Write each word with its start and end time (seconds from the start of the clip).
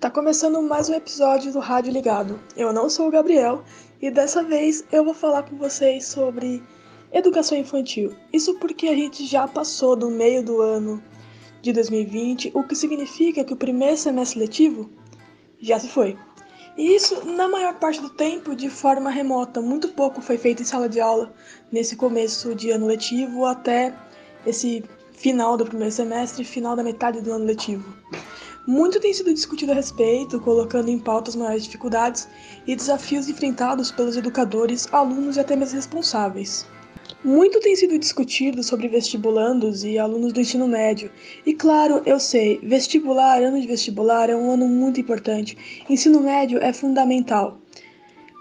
Tá 0.00 0.10
começando 0.10 0.60
mais 0.62 0.88
um 0.88 0.94
episódio 0.94 1.52
do 1.52 1.60
Rádio 1.60 1.92
Ligado. 1.92 2.40
Eu 2.56 2.72
não 2.72 2.90
sou 2.90 3.06
o 3.06 3.10
Gabriel 3.10 3.62
e 4.02 4.10
dessa 4.10 4.42
vez 4.42 4.84
eu 4.90 5.04
vou 5.04 5.14
falar 5.14 5.44
com 5.44 5.56
vocês 5.56 6.06
sobre 6.06 6.60
educação 7.12 7.56
infantil. 7.56 8.16
Isso 8.32 8.58
porque 8.58 8.88
a 8.88 8.94
gente 8.94 9.24
já 9.24 9.46
passou 9.46 9.94
do 9.94 10.10
meio 10.10 10.42
do 10.42 10.60
ano 10.60 11.00
de 11.62 11.72
2020, 11.72 12.50
o 12.52 12.64
que 12.64 12.74
significa 12.74 13.44
que 13.44 13.52
o 13.52 13.56
primeiro 13.56 13.96
semestre 13.96 14.40
letivo 14.40 14.90
já 15.60 15.78
se 15.78 15.88
foi. 15.88 16.16
E 16.76 16.94
isso, 16.94 17.24
na 17.26 17.48
maior 17.48 17.74
parte 17.74 18.00
do 18.00 18.08
tempo, 18.08 18.54
de 18.54 18.70
forma 18.70 19.10
remota. 19.10 19.60
Muito 19.60 19.88
pouco 19.88 20.22
foi 20.22 20.38
feito 20.38 20.62
em 20.62 20.64
sala 20.64 20.88
de 20.88 21.00
aula 21.00 21.32
nesse 21.70 21.96
começo 21.96 22.54
de 22.54 22.70
ano 22.70 22.86
letivo 22.86 23.44
até 23.44 23.94
esse 24.46 24.84
final 25.12 25.56
do 25.56 25.66
primeiro 25.66 25.92
semestre 25.92 26.44
final 26.44 26.74
da 26.74 26.82
metade 26.82 27.20
do 27.20 27.32
ano 27.32 27.44
letivo. 27.44 27.94
Muito 28.66 29.00
tem 29.00 29.12
sido 29.12 29.34
discutido 29.34 29.72
a 29.72 29.74
respeito, 29.74 30.40
colocando 30.40 30.88
em 30.88 30.98
pauta 30.98 31.30
as 31.30 31.36
maiores 31.36 31.64
dificuldades 31.64 32.28
e 32.66 32.76
desafios 32.76 33.28
enfrentados 33.28 33.90
pelos 33.90 34.16
educadores, 34.16 34.88
alunos 34.92 35.36
e 35.36 35.40
até 35.40 35.56
mesmo 35.56 35.76
responsáveis. 35.76 36.66
Muito 37.22 37.60
tem 37.60 37.76
sido 37.76 37.98
discutido 37.98 38.62
sobre 38.62 38.88
vestibulandos 38.88 39.84
e 39.84 39.98
alunos 39.98 40.32
do 40.32 40.40
ensino 40.40 40.66
médio. 40.66 41.10
E 41.44 41.52
claro, 41.52 42.00
eu 42.06 42.18
sei, 42.18 42.58
vestibular, 42.62 43.42
ano 43.42 43.60
de 43.60 43.66
vestibular 43.66 44.30
é 44.30 44.34
um 44.34 44.50
ano 44.50 44.66
muito 44.66 44.98
importante. 44.98 45.84
Ensino 45.86 46.18
médio 46.20 46.58
é 46.62 46.72
fundamental. 46.72 47.58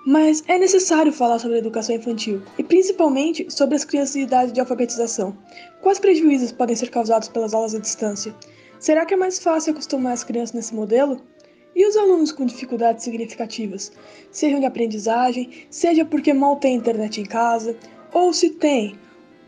Mas 0.07 0.45
é 0.47 0.57
necessário 0.57 1.11
falar 1.11 1.39
sobre 1.39 1.57
a 1.57 1.59
educação 1.59 1.93
infantil, 1.93 2.41
e 2.57 2.63
principalmente 2.63 3.45
sobre 3.49 3.75
as 3.75 3.83
crianças 3.83 4.13
de 4.13 4.21
idade 4.21 4.53
de 4.53 4.61
alfabetização. 4.61 5.37
Quais 5.81 5.99
prejuízos 5.99 6.53
podem 6.53 6.75
ser 6.77 6.89
causados 6.89 7.27
pelas 7.27 7.53
aulas 7.53 7.75
à 7.75 7.79
distância? 7.79 8.33
Será 8.79 9.05
que 9.05 9.13
é 9.13 9.17
mais 9.17 9.39
fácil 9.39 9.73
acostumar 9.73 10.13
as 10.13 10.23
crianças 10.23 10.55
nesse 10.55 10.73
modelo? 10.73 11.21
E 11.75 11.85
os 11.85 11.97
alunos 11.97 12.31
com 12.31 12.45
dificuldades 12.45 13.03
significativas, 13.03 13.91
sejam 14.31 14.61
de 14.61 14.65
aprendizagem, 14.65 15.49
seja 15.69 16.05
porque 16.05 16.33
mal 16.33 16.55
tem 16.55 16.75
internet 16.75 17.19
em 17.19 17.25
casa, 17.25 17.75
ou 18.13 18.33
se 18.33 18.49
tem, 18.51 18.95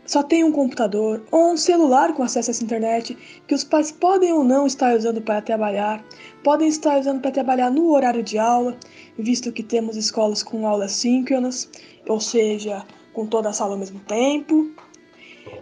só 0.06 0.22
tem 0.22 0.42
um 0.44 0.52
computador 0.52 1.22
ou 1.30 1.52
um 1.52 1.56
celular 1.56 2.12
com 2.12 2.22
acesso 2.22 2.50
a 2.50 2.52
essa 2.52 2.64
internet 2.64 3.16
que 3.46 3.54
os 3.54 3.64
pais 3.64 3.92
podem 3.92 4.32
ou 4.32 4.42
não 4.42 4.66
estar 4.66 4.96
usando 4.96 5.22
para 5.22 5.40
trabalhar, 5.40 6.04
podem 6.42 6.68
estar 6.68 6.98
usando 6.98 7.20
para 7.20 7.30
trabalhar 7.30 7.70
no 7.70 7.92
horário 7.92 8.22
de 8.22 8.36
aula, 8.38 8.76
visto 9.16 9.52
que 9.52 9.62
temos 9.62 9.96
escolas 9.96 10.42
com 10.42 10.66
aulas 10.66 10.92
síncronas, 10.92 11.70
ou 12.08 12.18
seja, 12.18 12.84
com 13.12 13.26
toda 13.26 13.50
a 13.50 13.52
sala 13.52 13.72
ao 13.72 13.78
mesmo 13.78 14.00
tempo. 14.00 14.70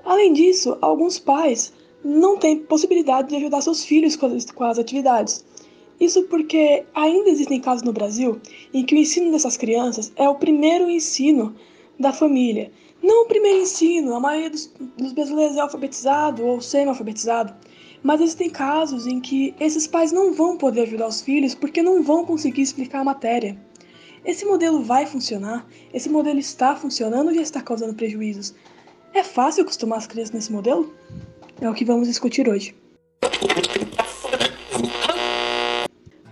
Além 0.05 0.33
disso, 0.33 0.79
alguns 0.81 1.19
pais 1.19 1.73
não 2.03 2.39
têm 2.39 2.59
possibilidade 2.59 3.29
de 3.29 3.37
ajudar 3.37 3.61
seus 3.61 3.85
filhos 3.85 4.17
com 4.17 4.27
as, 4.27 4.51
com 4.51 4.65
as 4.65 4.79
atividades. 4.79 5.45
Isso 6.01 6.23
porque 6.25 6.85
ainda 6.95 7.29
existem 7.29 7.61
casos 7.61 7.83
no 7.83 7.93
Brasil 7.93 8.41
em 8.73 8.85
que 8.85 8.95
o 8.95 8.99
ensino 8.99 9.31
dessas 9.31 9.59
crianças 9.59 10.11
é 10.17 10.27
o 10.27 10.35
primeiro 10.35 10.89
ensino 10.89 11.55
da 11.99 12.11
família. 12.11 12.73
Não 13.03 13.25
o 13.25 13.27
primeiro 13.27 13.63
ensino, 13.63 14.15
a 14.15 14.21
maioria 14.21 14.51
dos, 14.51 14.71
dos 14.97 15.13
brasileiros 15.13 15.57
é 15.57 15.61
alfabetizado 15.61 16.45
ou 16.45 16.61
semi-alfabetizado, 16.61 17.55
mas 18.03 18.21
existem 18.21 18.51
casos 18.51 19.07
em 19.07 19.21
que 19.21 19.55
esses 19.59 19.87
pais 19.87 20.13
não 20.13 20.33
vão 20.33 20.57
poder 20.57 20.83
ajudar 20.83 21.07
os 21.07 21.21
filhos 21.21 21.55
porque 21.55 21.83
não 21.83 22.03
vão 22.03 22.25
conseguir 22.25 22.63
explicar 22.63 23.01
a 23.01 23.05
matéria. 23.05 23.59
Esse 24.25 24.45
modelo 24.45 24.83
vai 24.83 25.07
funcionar? 25.07 25.67
Esse 25.95 26.11
modelo 26.11 26.39
está 26.39 26.77
funcionando 26.77 27.29
ou 27.29 27.35
já 27.35 27.41
está 27.41 27.63
causando 27.63 27.95
prejuízos? 27.95 28.55
É 29.15 29.25
fácil 29.25 29.63
acostumar 29.63 29.99
as 29.99 30.07
crianças 30.07 30.35
nesse 30.35 30.53
modelo? 30.53 30.95
É 31.61 31.69
o 31.69 31.75
que 31.75 31.85
vamos 31.85 32.07
discutir 32.07 32.49
hoje. 32.49 32.75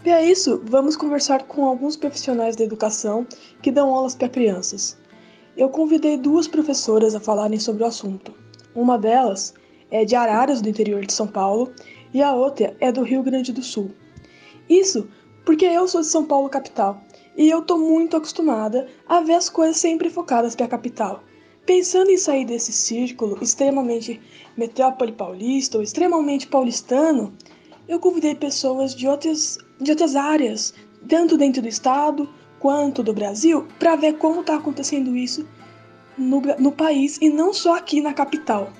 Para 0.02 0.22
isso, 0.22 0.60
vamos 0.64 0.96
conversar 0.96 1.44
com 1.44 1.64
alguns 1.64 1.96
profissionais 1.96 2.56
da 2.56 2.64
educação 2.64 3.26
que 3.62 3.70
dão 3.70 3.94
aulas 3.94 4.14
para 4.14 4.28
crianças. 4.28 4.98
Eu 5.58 5.68
convidei 5.68 6.16
duas 6.16 6.46
professoras 6.46 7.16
a 7.16 7.20
falarem 7.20 7.58
sobre 7.58 7.82
o 7.82 7.86
assunto. 7.86 8.32
Uma 8.76 8.96
delas 8.96 9.52
é 9.90 10.04
de 10.04 10.14
Araras, 10.14 10.62
do 10.62 10.68
interior 10.68 11.04
de 11.04 11.12
São 11.12 11.26
Paulo, 11.26 11.72
e 12.14 12.22
a 12.22 12.32
outra 12.32 12.76
é 12.78 12.92
do 12.92 13.02
Rio 13.02 13.24
Grande 13.24 13.52
do 13.52 13.60
Sul. 13.60 13.90
Isso 14.70 15.08
porque 15.44 15.64
eu 15.64 15.88
sou 15.88 16.00
de 16.00 16.06
São 16.06 16.24
Paulo, 16.24 16.48
capital, 16.48 17.02
e 17.36 17.50
eu 17.50 17.60
tô 17.62 17.76
muito 17.76 18.16
acostumada 18.16 18.86
a 19.08 19.20
ver 19.20 19.32
as 19.32 19.50
coisas 19.50 19.78
sempre 19.78 20.08
focadas 20.08 20.54
para 20.54 20.66
a 20.66 20.68
capital. 20.68 21.24
Pensando 21.66 22.12
em 22.12 22.18
sair 22.18 22.44
desse 22.44 22.72
círculo 22.72 23.36
extremamente 23.42 24.20
metrópole 24.56 25.10
paulista 25.10 25.76
ou 25.76 25.82
extremamente 25.82 26.46
paulistano, 26.46 27.32
eu 27.88 27.98
convidei 27.98 28.36
pessoas 28.36 28.94
de 28.94 29.08
outras, 29.08 29.58
de 29.80 29.90
outras 29.90 30.14
áreas, 30.14 30.72
tanto 31.08 31.36
dentro 31.36 31.60
do 31.60 31.66
estado 31.66 32.28
quanto 32.58 33.02
do 33.02 33.12
Brasil, 33.12 33.66
para 33.78 33.96
ver 33.96 34.14
como 34.14 34.40
está 34.40 34.56
acontecendo 34.56 35.16
isso 35.16 35.46
no, 36.16 36.40
no 36.58 36.72
país 36.72 37.18
e 37.20 37.28
não 37.28 37.52
só 37.52 37.76
aqui 37.76 38.00
na 38.00 38.12
capital. 38.12 38.72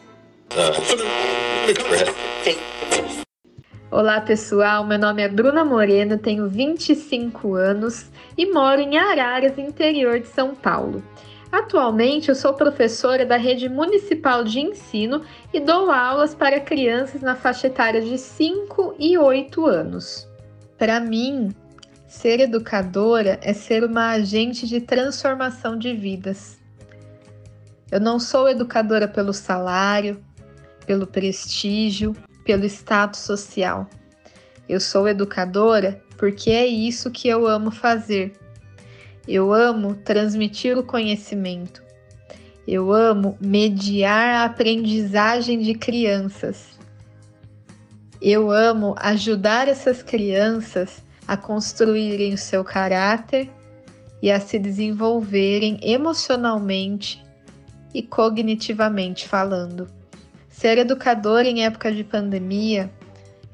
Olá 3.91 4.21
pessoal, 4.21 4.85
meu 4.85 4.99
nome 4.99 5.23
é 5.23 5.29
Bruna 5.29 5.65
Moreno, 5.65 6.19
tenho 6.19 6.49
25 6.49 7.55
anos 7.55 8.07
e 8.37 8.51
moro 8.51 8.81
em 8.81 8.99
Araras, 8.99 9.57
interior 9.59 10.21
de 10.21 10.29
São 10.29 10.55
Paulo. 10.55 11.03
Atualmente, 11.51 12.29
eu 12.29 12.35
sou 12.35 12.53
professora 12.53 13.25
da 13.25 13.39
rede 13.39 13.69
municipal 13.69 14.45
de 14.45 14.61
ensino 14.61 15.23
e 15.53 15.59
dou 15.59 15.91
aulas 15.91 16.35
para 16.35 16.61
crianças 16.61 17.23
na 17.23 17.35
faixa 17.35 17.69
etária 17.69 18.03
de 18.03 18.19
5 18.19 18.95
e 18.99 19.17
8 19.17 19.65
anos. 19.65 20.29
Para 20.77 21.01
mim, 21.01 21.49
ser 22.09 22.41
educadora 22.41 23.39
é 23.43 23.53
ser 23.53 23.85
uma 23.85 24.11
agente 24.11 24.67
de 24.67 24.81
transformação 24.81 25.79
de 25.79 25.95
vidas. 25.95 26.59
Eu 27.91 28.01
não 28.01 28.19
sou 28.19 28.49
educadora 28.49 29.07
pelo 29.07 29.33
salário, 29.33 30.21
pelo 30.87 31.07
prestígio, 31.07 32.17
pelo 32.45 32.65
status 32.65 33.21
social. 33.21 33.89
Eu 34.69 34.81
sou 34.81 35.07
educadora 35.07 36.03
porque 36.17 36.51
é 36.51 36.67
isso 36.67 37.11
que 37.11 37.29
eu 37.29 37.47
amo 37.47 37.71
fazer 37.71 38.33
eu 39.29 39.53
amo 39.53 39.95
transmitir 39.95 40.79
o 40.79 40.83
conhecimento. 40.83 41.83
Eu 42.67 42.91
amo 42.91 43.37
mediar 43.39 44.37
a 44.37 44.45
aprendizagem 44.47 45.61
de 45.61 45.75
crianças. 45.75 46.79
Eu 48.23 48.51
amo 48.51 48.95
ajudar 48.99 49.69
essas 49.69 50.03
crianças 50.03 51.05
a 51.29 51.37
construírem 51.37 52.33
o 52.33 52.39
seu 52.39 52.65
caráter 52.65 53.51
e 54.23 54.31
a 54.31 54.41
se 54.41 54.59
desenvolverem 54.59 55.79
emocionalmente 55.83 57.23
e 57.93 58.03
cognitivamente 58.03 59.29
falando. 59.29 59.87
Ser 60.49 60.79
educador 60.79 61.43
em 61.43 61.65
época 61.65 61.93
de 61.93 62.03
pandemia 62.03 62.91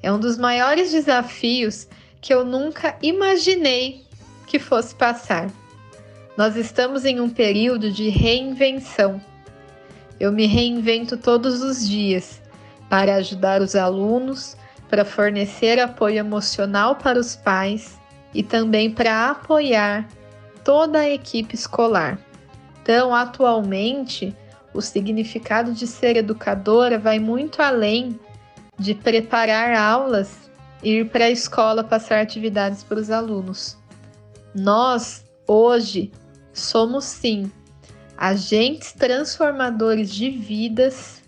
é 0.00 0.12
um 0.12 0.18
dos 0.18 0.38
maiores 0.38 0.92
desafios 0.92 1.88
que 2.20 2.32
eu 2.32 2.44
nunca 2.44 2.96
imaginei 3.02 4.06
que 4.46 4.58
fosse 4.58 4.94
passar. 4.94 5.50
Nós 6.36 6.56
estamos 6.56 7.04
em 7.04 7.20
um 7.20 7.28
período 7.28 7.90
de 7.90 8.08
reinvenção. 8.08 9.20
Eu 10.18 10.32
me 10.32 10.46
reinvento 10.46 11.16
todos 11.16 11.60
os 11.60 11.86
dias 11.86 12.40
para 12.88 13.16
ajudar 13.16 13.60
os 13.60 13.74
alunos, 13.74 14.56
para 14.94 15.04
fornecer 15.04 15.80
apoio 15.80 16.18
emocional 16.18 16.94
para 16.94 17.18
os 17.18 17.34
pais 17.34 17.98
e 18.32 18.44
também 18.44 18.88
para 18.88 19.28
apoiar 19.30 20.08
toda 20.62 21.00
a 21.00 21.10
equipe 21.10 21.56
escolar. 21.56 22.16
Então, 22.80 23.12
atualmente, 23.12 24.32
o 24.72 24.80
significado 24.80 25.72
de 25.72 25.84
ser 25.84 26.16
educadora 26.16 26.96
vai 26.96 27.18
muito 27.18 27.60
além 27.60 28.20
de 28.78 28.94
preparar 28.94 29.74
aulas 29.76 30.48
e 30.80 31.00
ir 31.00 31.10
para 31.10 31.24
a 31.24 31.30
escola 31.30 31.82
passar 31.82 32.20
atividades 32.20 32.84
para 32.84 33.00
os 33.00 33.10
alunos. 33.10 33.76
Nós, 34.54 35.24
hoje, 35.44 36.12
somos 36.52 37.04
sim 37.04 37.50
agentes 38.16 38.92
transformadores 38.92 40.08
de 40.08 40.30
vidas, 40.30 41.20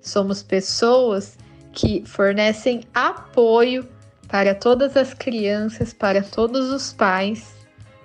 somos 0.00 0.44
pessoas 0.44 1.39
que 1.72 2.02
fornecem 2.06 2.82
apoio 2.94 3.88
para 4.28 4.54
todas 4.54 4.96
as 4.96 5.12
crianças, 5.12 5.92
para 5.92 6.22
todos 6.22 6.70
os 6.70 6.92
pais, 6.92 7.54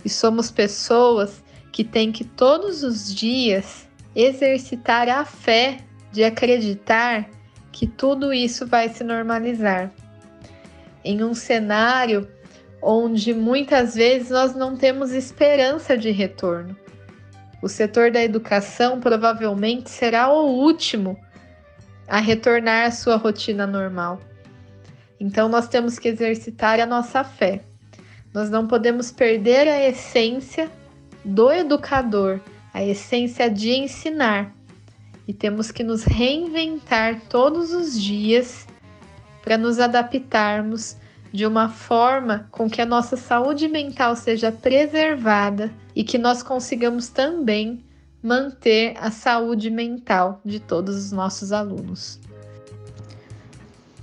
e 0.04 0.10
somos 0.10 0.52
pessoas 0.52 1.44
que 1.72 1.84
têm 1.84 2.12
que 2.12 2.24
todos 2.24 2.84
os 2.84 3.14
dias 3.14 3.88
exercitar 4.16 5.10
a 5.10 5.26
fé 5.26 5.80
de 6.12 6.24
acreditar 6.24 7.30
que 7.72 7.86
tudo 7.86 8.34
isso 8.34 8.66
vai 8.66 8.88
se 8.90 9.04
normalizar. 9.04 9.92
Em 11.04 11.24
um 11.24 11.34
cenário 11.34 12.28
onde 12.82 13.34
muitas 13.34 13.96
vezes 13.96 14.30
nós 14.30 14.56
não 14.56 14.78
temos 14.78 15.12
esperança 15.12 15.98
de 15.98 16.12
retorno. 16.12 16.78
O 17.62 17.68
setor 17.68 18.12
da 18.12 18.24
educação 18.24 19.00
provavelmente 19.00 19.90
será 19.90 20.32
o 20.32 20.46
último 20.46 21.20
a 22.08 22.20
retornar 22.20 22.88
à 22.88 22.92
sua 22.92 23.16
rotina 23.16 23.66
normal. 23.66 24.20
Então, 25.20 25.48
nós 25.48 25.68
temos 25.68 25.98
que 25.98 26.10
exercitar 26.10 26.80
a 26.80 26.86
nossa 26.86 27.24
fé. 27.24 27.64
Nós 28.34 28.50
não 28.50 28.68
podemos 28.68 29.12
perder 29.12 29.68
a 29.68 29.88
essência 29.88 30.70
do 31.24 31.52
educador, 31.52 32.40
a 32.74 32.84
essência 32.84 33.50
de 33.50 33.72
ensinar. 33.72 34.54
E 35.28 35.34
temos 35.34 35.72
que 35.72 35.84
nos 35.84 36.04
reinventar 36.04 37.22
todos 37.30 37.72
os 37.72 38.00
dias 38.00 38.68
para 39.42 39.58
nos 39.58 39.80
adaptarmos 39.80 40.98
de 41.32 41.46
uma 41.46 41.70
forma 41.70 42.48
com 42.52 42.70
que 42.70 42.82
a 42.82 42.86
nossa 42.86 43.18
saúde 43.18 43.68
mental 43.68 44.16
seja 44.16 44.52
preservada 44.52 45.72
e 45.96 46.04
que 46.04 46.18
nós 46.18 46.44
consigamos 46.44 47.10
também 47.10 47.84
manter 48.26 48.96
a 48.98 49.12
saúde 49.12 49.70
mental 49.70 50.42
de 50.44 50.60
todos 50.60 50.96
os 50.96 51.12
nossos 51.12 51.52
alunos. 51.52 52.20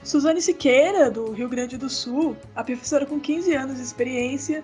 Suzane 0.05 0.41
Siqueira, 0.41 1.11
do 1.11 1.33
Rio 1.33 1.49
Grande 1.49 1.77
do 1.77 1.89
Sul, 1.89 2.37
a 2.55 2.63
professora 2.63 3.05
com 3.05 3.19
15 3.19 3.53
anos 3.53 3.77
de 3.79 3.83
experiência, 3.83 4.63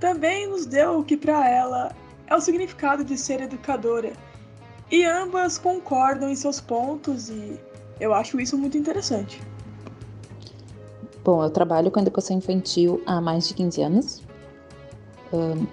também 0.00 0.48
nos 0.48 0.66
deu 0.66 0.98
o 0.98 1.04
que 1.04 1.16
para 1.16 1.48
ela 1.48 1.94
é 2.26 2.34
o 2.34 2.40
significado 2.40 3.04
de 3.04 3.16
ser 3.16 3.40
educadora. 3.40 4.12
E 4.90 5.04
ambas 5.04 5.56
concordam 5.56 6.28
em 6.28 6.34
seus 6.34 6.60
pontos 6.60 7.28
e 7.28 7.60
eu 8.00 8.12
acho 8.12 8.40
isso 8.40 8.58
muito 8.58 8.76
interessante. 8.76 9.40
Bom, 11.24 11.44
eu 11.44 11.50
trabalho 11.50 11.92
com 11.92 12.00
educação 12.00 12.36
infantil 12.36 13.00
há 13.06 13.20
mais 13.20 13.46
de 13.46 13.54
15 13.54 13.82
anos. 13.82 14.22
Um, 15.32 15.64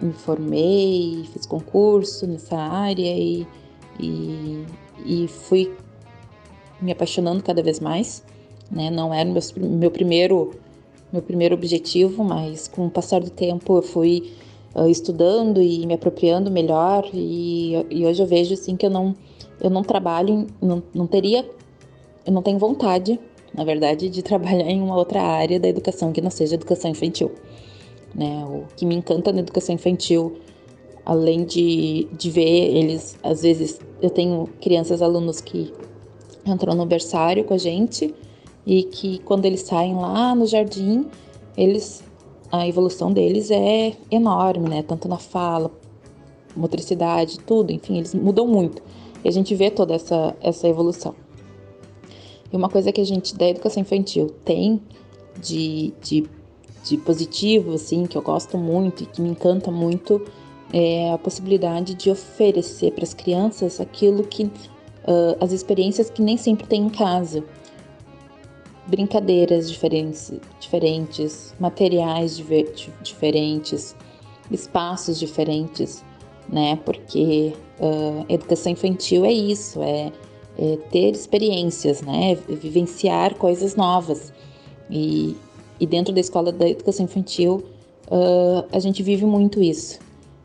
me 0.00 0.12
formei, 0.12 1.24
fiz 1.32 1.46
concurso 1.46 2.26
nessa 2.26 2.56
área 2.56 3.16
e, 3.16 3.46
e, 3.98 4.64
e, 5.04 5.28
fui 5.28 5.74
me 6.80 6.92
apaixonando 6.92 7.42
cada 7.42 7.62
vez 7.62 7.80
mais. 7.80 8.22
Né? 8.70 8.90
Não 8.90 9.12
era 9.12 9.28
meu, 9.28 9.42
meu 9.56 9.90
primeiro 9.90 10.52
meu 11.12 11.22
primeiro 11.22 11.54
objetivo, 11.54 12.24
mas 12.24 12.68
com 12.68 12.86
o 12.86 12.90
passar 12.90 13.20
do 13.20 13.30
tempo 13.30 13.76
eu 13.76 13.82
fui 13.82 14.32
uh, 14.74 14.88
estudando 14.88 15.62
e 15.62 15.86
me 15.86 15.94
apropriando 15.94 16.50
melhor 16.50 17.08
e, 17.14 17.74
e, 17.90 18.04
hoje 18.04 18.22
eu 18.22 18.26
vejo 18.26 18.54
assim 18.54 18.76
que 18.76 18.84
eu 18.84 18.90
não 18.90 19.14
eu 19.60 19.70
não 19.70 19.82
trabalho, 19.82 20.46
não, 20.60 20.82
não 20.92 21.06
teria, 21.06 21.48
eu 22.26 22.32
não 22.32 22.42
tenho 22.42 22.58
vontade, 22.58 23.18
na 23.54 23.64
verdade, 23.64 24.10
de 24.10 24.20
trabalhar 24.22 24.68
em 24.68 24.82
uma 24.82 24.96
outra 24.96 25.22
área 25.22 25.58
da 25.58 25.68
educação 25.68 26.12
que 26.12 26.20
não 26.20 26.30
seja 26.30 26.56
educação 26.56 26.90
infantil. 26.90 27.32
Né? 28.16 28.44
O 28.46 28.64
que 28.74 28.86
me 28.86 28.94
encanta 28.94 29.30
na 29.30 29.40
educação 29.40 29.74
infantil, 29.74 30.38
além 31.04 31.44
de, 31.44 32.08
de 32.16 32.30
ver 32.30 32.74
eles, 32.74 33.18
às 33.22 33.42
vezes 33.42 33.78
eu 34.00 34.08
tenho 34.08 34.48
crianças, 34.60 35.02
alunos 35.02 35.40
que 35.40 35.72
entram 36.46 36.74
no 36.74 36.86
berçário 36.86 37.44
com 37.44 37.52
a 37.52 37.58
gente 37.58 38.14
e 38.64 38.84
que 38.84 39.18
quando 39.18 39.44
eles 39.44 39.60
saem 39.60 39.94
lá 39.94 40.34
no 40.34 40.46
jardim, 40.46 41.06
eles 41.56 42.02
a 42.50 42.66
evolução 42.66 43.12
deles 43.12 43.50
é 43.50 43.92
enorme, 44.10 44.68
né? 44.68 44.82
Tanto 44.82 45.08
na 45.08 45.18
fala, 45.18 45.70
motricidade, 46.56 47.40
tudo, 47.40 47.72
enfim, 47.72 47.98
eles 47.98 48.14
mudam 48.14 48.46
muito. 48.46 48.82
E 49.24 49.28
a 49.28 49.32
gente 49.32 49.54
vê 49.54 49.70
toda 49.70 49.94
essa, 49.94 50.34
essa 50.40 50.68
evolução. 50.68 51.14
E 52.50 52.56
uma 52.56 52.68
coisa 52.68 52.92
que 52.92 53.00
a 53.00 53.04
gente 53.04 53.36
da 53.36 53.48
educação 53.48 53.82
infantil 53.82 54.30
tem 54.44 54.80
de, 55.42 55.92
de 56.00 56.24
de 56.86 56.96
positivo, 56.96 57.74
assim, 57.74 58.06
que 58.06 58.16
eu 58.16 58.22
gosto 58.22 58.56
muito 58.56 59.02
e 59.02 59.06
que 59.06 59.20
me 59.20 59.30
encanta 59.30 59.70
muito, 59.70 60.22
é 60.72 61.12
a 61.12 61.18
possibilidade 61.18 61.94
de 61.94 62.10
oferecer 62.10 62.92
para 62.92 63.02
as 63.02 63.12
crianças 63.12 63.80
aquilo 63.80 64.22
que 64.22 64.44
uh, 64.44 65.36
as 65.40 65.50
experiências 65.50 66.08
que 66.08 66.22
nem 66.22 66.36
sempre 66.36 66.66
tem 66.66 66.82
em 66.82 66.88
casa. 66.88 67.42
Brincadeiras 68.86 69.68
diferentes, 69.68 70.32
diferentes 70.60 71.54
materiais 71.58 72.40
diferentes, 73.02 73.96
espaços 74.48 75.18
diferentes, 75.18 76.04
né? 76.48 76.78
Porque 76.84 77.52
uh, 77.80 78.24
educação 78.28 78.70
infantil 78.70 79.24
é 79.24 79.32
isso, 79.32 79.82
é, 79.82 80.12
é 80.56 80.76
ter 80.92 81.10
experiências, 81.10 82.00
né? 82.00 82.36
Vivenciar 82.48 83.34
coisas 83.34 83.74
novas. 83.74 84.32
E, 84.88 85.36
e 85.78 85.86
dentro 85.86 86.12
da 86.12 86.20
escola 86.20 86.52
da 86.52 86.68
educação 86.68 87.04
infantil, 87.04 87.64
uh, 88.08 88.64
a 88.72 88.78
gente 88.78 89.02
vive 89.02 89.24
muito 89.24 89.62
isso, 89.62 89.98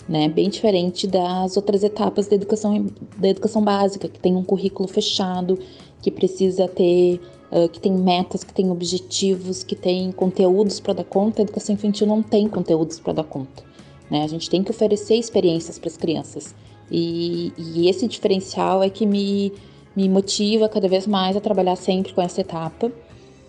né? 0.08 0.28
Bem 0.28 0.50
diferente 0.50 1.08
das 1.08 1.56
outras 1.56 1.84
etapas 1.84 2.28
da 2.28 2.36
educação, 2.36 2.88
da 3.18 3.30
educação 3.30 3.64
básica, 3.64 4.08
que 4.08 4.20
tem 4.20 4.36
um 4.36 4.44
currículo 4.44 4.88
fechado, 4.88 5.58
que 6.02 6.12
precisa 6.12 6.68
ter, 6.68 7.22
uh, 7.52 7.70
que 7.70 7.80
tem 7.80 7.94
metas, 7.94 8.44
que 8.44 8.54
tem 8.54 8.70
objetivos, 8.70 9.64
que 9.64 9.76
tem 9.76 10.12
conteúdos 10.12 10.80
para 10.80 10.94
dar 10.94 11.06
conta. 11.06 11.42
A 11.42 11.44
educação 11.44 11.76
infantil 11.76 12.08
não 12.08 12.22
tem 12.22 12.48
conteúdos 12.48 13.00
para 13.00 13.14
dar 13.14 13.24
conta, 13.24 13.64
né? 14.10 14.24
A 14.24 14.28
gente 14.28 14.50
tem 14.50 14.64
que 14.64 14.72
oferecer 14.72 15.16
experiências 15.16 15.80
para 15.80 15.90
as 15.90 15.98
crianças. 15.98 16.56
E, 16.92 17.54
e 17.58 17.90
esse 17.90 18.06
diferencial 18.06 18.84
é 18.84 18.90
que 18.90 19.06
me, 19.06 19.54
me 19.96 20.10
motiva 20.10 20.68
cada 20.68 20.90
vez 20.90 21.08
mais 21.08 21.38
a 21.38 21.40
trabalhar 21.40 21.78
sempre 21.78 22.14
com 22.14 22.22
essa 22.22 22.42
etapa, 22.42 22.92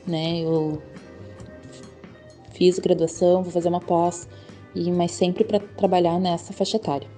né? 0.06 0.40
Eu 0.40 0.80
fiz 2.54 2.78
graduação, 2.78 3.42
vou 3.42 3.52
fazer 3.52 3.68
uma 3.68 3.80
pós, 3.80 4.28
e 4.74 4.90
mas 4.90 5.12
sempre 5.12 5.44
para 5.44 5.60
trabalhar 5.60 6.18
nessa 6.18 6.52
faixa 6.52 6.76
etária. 6.76 7.08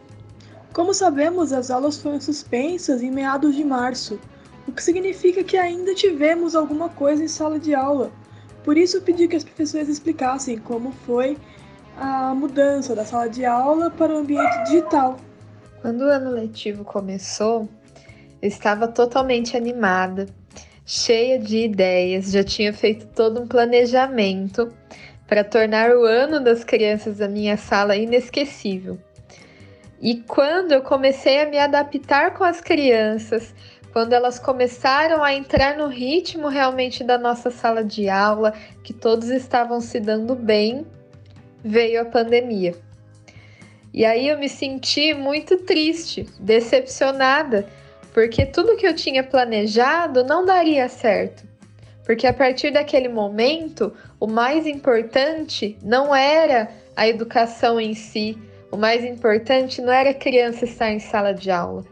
Como 0.72 0.92
sabemos, 0.92 1.52
as 1.52 1.70
aulas 1.70 1.98
foram 1.98 2.20
suspensas 2.20 3.02
em 3.02 3.10
meados 3.10 3.54
de 3.54 3.62
março, 3.62 4.18
o 4.66 4.72
que 4.72 4.82
significa 4.82 5.44
que 5.44 5.56
ainda 5.56 5.94
tivemos 5.94 6.54
alguma 6.54 6.88
coisa 6.88 7.22
em 7.22 7.28
sala 7.28 7.58
de 7.58 7.74
aula. 7.74 8.10
Por 8.64 8.76
isso, 8.76 8.96
eu 8.96 9.02
pedi 9.02 9.28
que 9.28 9.36
as 9.36 9.44
professoras 9.44 9.88
explicassem 9.88 10.58
como 10.58 10.90
foi 10.90 11.36
a 11.96 12.34
mudança 12.34 12.94
da 12.94 13.04
sala 13.04 13.28
de 13.28 13.44
aula 13.44 13.90
para 13.90 14.12
o 14.12 14.18
ambiente 14.18 14.64
digital. 14.64 15.16
Quando 15.80 16.00
o 16.00 16.08
ano 16.08 16.30
letivo 16.30 16.82
começou, 16.82 17.68
eu 18.42 18.48
estava 18.48 18.88
totalmente 18.88 19.56
animada, 19.56 20.26
cheia 20.84 21.38
de 21.38 21.58
ideias, 21.58 22.32
já 22.32 22.42
tinha 22.42 22.72
feito 22.72 23.06
todo 23.14 23.40
um 23.40 23.46
planejamento 23.46 24.72
para 25.26 25.44
tornar 25.44 25.90
o 25.90 26.04
ano 26.04 26.40
das 26.40 26.64
crianças 26.64 27.18
da 27.18 27.28
minha 27.28 27.56
sala 27.56 27.96
inesquecível. 27.96 28.98
E 30.00 30.16
quando 30.16 30.72
eu 30.72 30.82
comecei 30.82 31.40
a 31.40 31.46
me 31.46 31.58
adaptar 31.58 32.34
com 32.34 32.44
as 32.44 32.60
crianças, 32.60 33.54
quando 33.92 34.12
elas 34.12 34.38
começaram 34.38 35.22
a 35.22 35.32
entrar 35.32 35.78
no 35.78 35.86
ritmo 35.86 36.48
realmente 36.48 37.04
da 37.04 37.16
nossa 37.16 37.50
sala 37.50 37.82
de 37.84 38.08
aula, 38.08 38.52
que 38.82 38.92
todos 38.92 39.30
estavam 39.30 39.80
se 39.80 40.00
dando 40.00 40.34
bem, 40.34 40.84
veio 41.64 42.02
a 42.02 42.04
pandemia. 42.04 42.74
E 43.94 44.04
aí 44.04 44.28
eu 44.28 44.36
me 44.36 44.48
senti 44.48 45.14
muito 45.14 45.58
triste, 45.58 46.26
decepcionada, 46.40 47.66
porque 48.12 48.44
tudo 48.44 48.76
que 48.76 48.86
eu 48.86 48.94
tinha 48.94 49.22
planejado 49.22 50.24
não 50.24 50.44
daria 50.44 50.88
certo. 50.88 51.44
Porque 52.04 52.26
a 52.26 52.32
partir 52.32 52.70
daquele 52.70 53.08
momento, 53.08 53.92
o 54.20 54.26
mais 54.26 54.66
importante 54.66 55.78
não 55.82 56.14
era 56.14 56.68
a 56.94 57.08
educação 57.08 57.80
em 57.80 57.94
si, 57.94 58.38
o 58.70 58.76
mais 58.76 59.04
importante 59.04 59.80
não 59.80 59.92
era 59.92 60.10
a 60.10 60.14
criança 60.14 60.64
estar 60.64 60.90
em 60.90 60.98
sala 60.98 61.32
de 61.32 61.50
aula. 61.50 61.84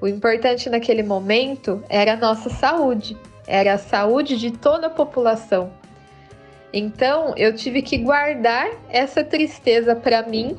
O 0.00 0.06
importante 0.06 0.70
naquele 0.70 1.02
momento 1.02 1.82
era 1.88 2.12
a 2.12 2.16
nossa 2.16 2.50
saúde, 2.50 3.16
era 3.46 3.74
a 3.74 3.78
saúde 3.78 4.36
de 4.36 4.50
toda 4.50 4.86
a 4.86 4.90
população. 4.90 5.72
Então, 6.72 7.34
eu 7.36 7.54
tive 7.54 7.82
que 7.82 7.98
guardar 7.98 8.70
essa 8.88 9.22
tristeza 9.22 9.94
para 9.94 10.22
mim, 10.22 10.56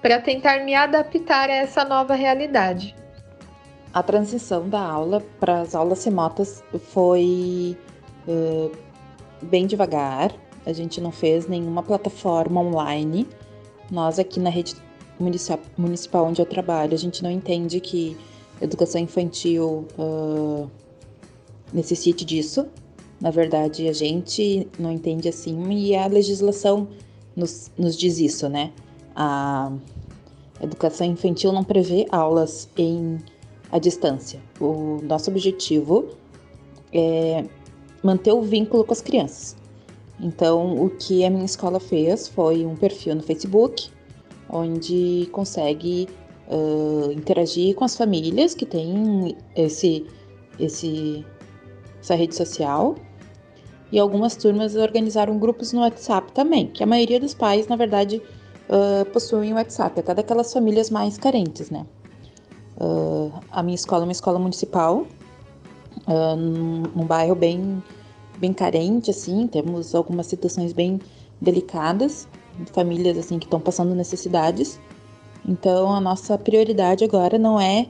para 0.00 0.20
tentar 0.20 0.64
me 0.64 0.74
adaptar 0.74 1.48
a 1.48 1.54
essa 1.54 1.84
nova 1.84 2.14
realidade. 2.14 2.94
A 3.92 4.02
transição 4.02 4.68
da 4.68 4.80
aula 4.80 5.22
para 5.38 5.60
as 5.60 5.74
aulas 5.74 6.04
remotas 6.04 6.62
foi 6.92 7.76
uh, 8.26 8.70
bem 9.42 9.66
devagar. 9.66 10.34
A 10.64 10.72
gente 10.72 11.00
não 11.00 11.10
fez 11.10 11.46
nenhuma 11.46 11.82
plataforma 11.82 12.60
online. 12.60 13.26
Nós 13.90 14.18
aqui 14.18 14.38
na 14.38 14.50
rede 14.50 14.76
municipal 15.76 16.26
onde 16.26 16.40
eu 16.40 16.46
trabalho, 16.46 16.94
a 16.94 16.98
gente 16.98 17.22
não 17.22 17.30
entende 17.30 17.78
que 17.80 18.16
educação 18.60 19.00
infantil 19.00 19.86
uh, 19.98 20.68
necessite 21.72 22.24
disso. 22.24 22.66
Na 23.20 23.30
verdade, 23.30 23.88
a 23.88 23.92
gente 23.92 24.66
não 24.78 24.90
entende 24.90 25.28
assim 25.28 25.70
e 25.70 25.94
a 25.94 26.06
legislação 26.06 26.88
nos, 27.36 27.70
nos 27.78 27.96
diz 27.96 28.18
isso, 28.18 28.48
né? 28.48 28.72
A 29.14 29.72
educação 30.60 31.06
infantil 31.06 31.52
não 31.52 31.62
prevê 31.62 32.06
aulas 32.10 32.68
em 32.76 33.18
à 33.70 33.78
distância. 33.78 34.40
O 34.60 35.00
nosso 35.02 35.30
objetivo 35.30 36.10
é 36.92 37.44
manter 38.02 38.32
o 38.32 38.42
vínculo 38.42 38.84
com 38.84 38.92
as 38.92 39.00
crianças. 39.00 39.56
Então, 40.20 40.84
o 40.84 40.90
que 40.90 41.24
a 41.24 41.30
minha 41.30 41.44
escola 41.44 41.80
fez 41.80 42.28
foi 42.28 42.64
um 42.64 42.76
perfil 42.76 43.14
no 43.14 43.22
Facebook, 43.22 43.90
onde 44.48 45.28
consegue 45.32 46.08
uh, 46.48 47.10
interagir 47.12 47.74
com 47.74 47.84
as 47.84 47.96
famílias 47.96 48.54
que 48.54 48.66
têm 48.66 49.36
esse, 49.56 50.06
esse, 50.58 51.24
essa 52.00 52.14
rede 52.14 52.34
social. 52.36 52.94
E 53.90 53.98
algumas 53.98 54.36
turmas 54.36 54.74
organizaram 54.74 55.38
grupos 55.38 55.72
no 55.72 55.80
WhatsApp 55.80 56.32
também, 56.32 56.68
que 56.68 56.82
a 56.82 56.86
maioria 56.86 57.20
dos 57.20 57.34
pais, 57.34 57.66
na 57.66 57.76
verdade, 57.76 58.22
uh, 58.68 59.04
possuem 59.10 59.52
WhatsApp, 59.52 60.00
até 60.00 60.14
daquelas 60.14 60.52
famílias 60.52 60.88
mais 60.88 61.18
carentes, 61.18 61.68
né? 61.68 61.84
Uh, 62.80 63.30
a 63.50 63.62
minha 63.62 63.74
escola 63.74 64.02
é 64.02 64.06
uma 64.06 64.12
escola 64.12 64.38
municipal, 64.38 65.06
uh, 66.06 66.36
num, 66.36 66.82
num, 66.94 67.06
bairro 67.06 67.34
bem, 67.34 67.82
bem 68.38 68.52
carente, 68.52 69.10
assim, 69.10 69.46
temos 69.46 69.94
algumas 69.94 70.26
situações 70.26 70.72
bem 70.72 71.00
delicadas, 71.40 72.28
famílias 72.72 73.18
assim 73.18 73.38
que 73.38 73.46
estão 73.46 73.60
passando 73.60 73.94
necessidades. 73.94 74.78
Então 75.46 75.92
a 75.92 76.00
nossa 76.00 76.38
prioridade 76.38 77.04
agora 77.04 77.38
não 77.38 77.60
é 77.60 77.86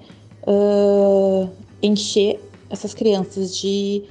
uh, 0.47 1.49
encher 1.83 2.41
essas 2.71 2.95
crianças 2.95 3.57
de, 3.57 4.05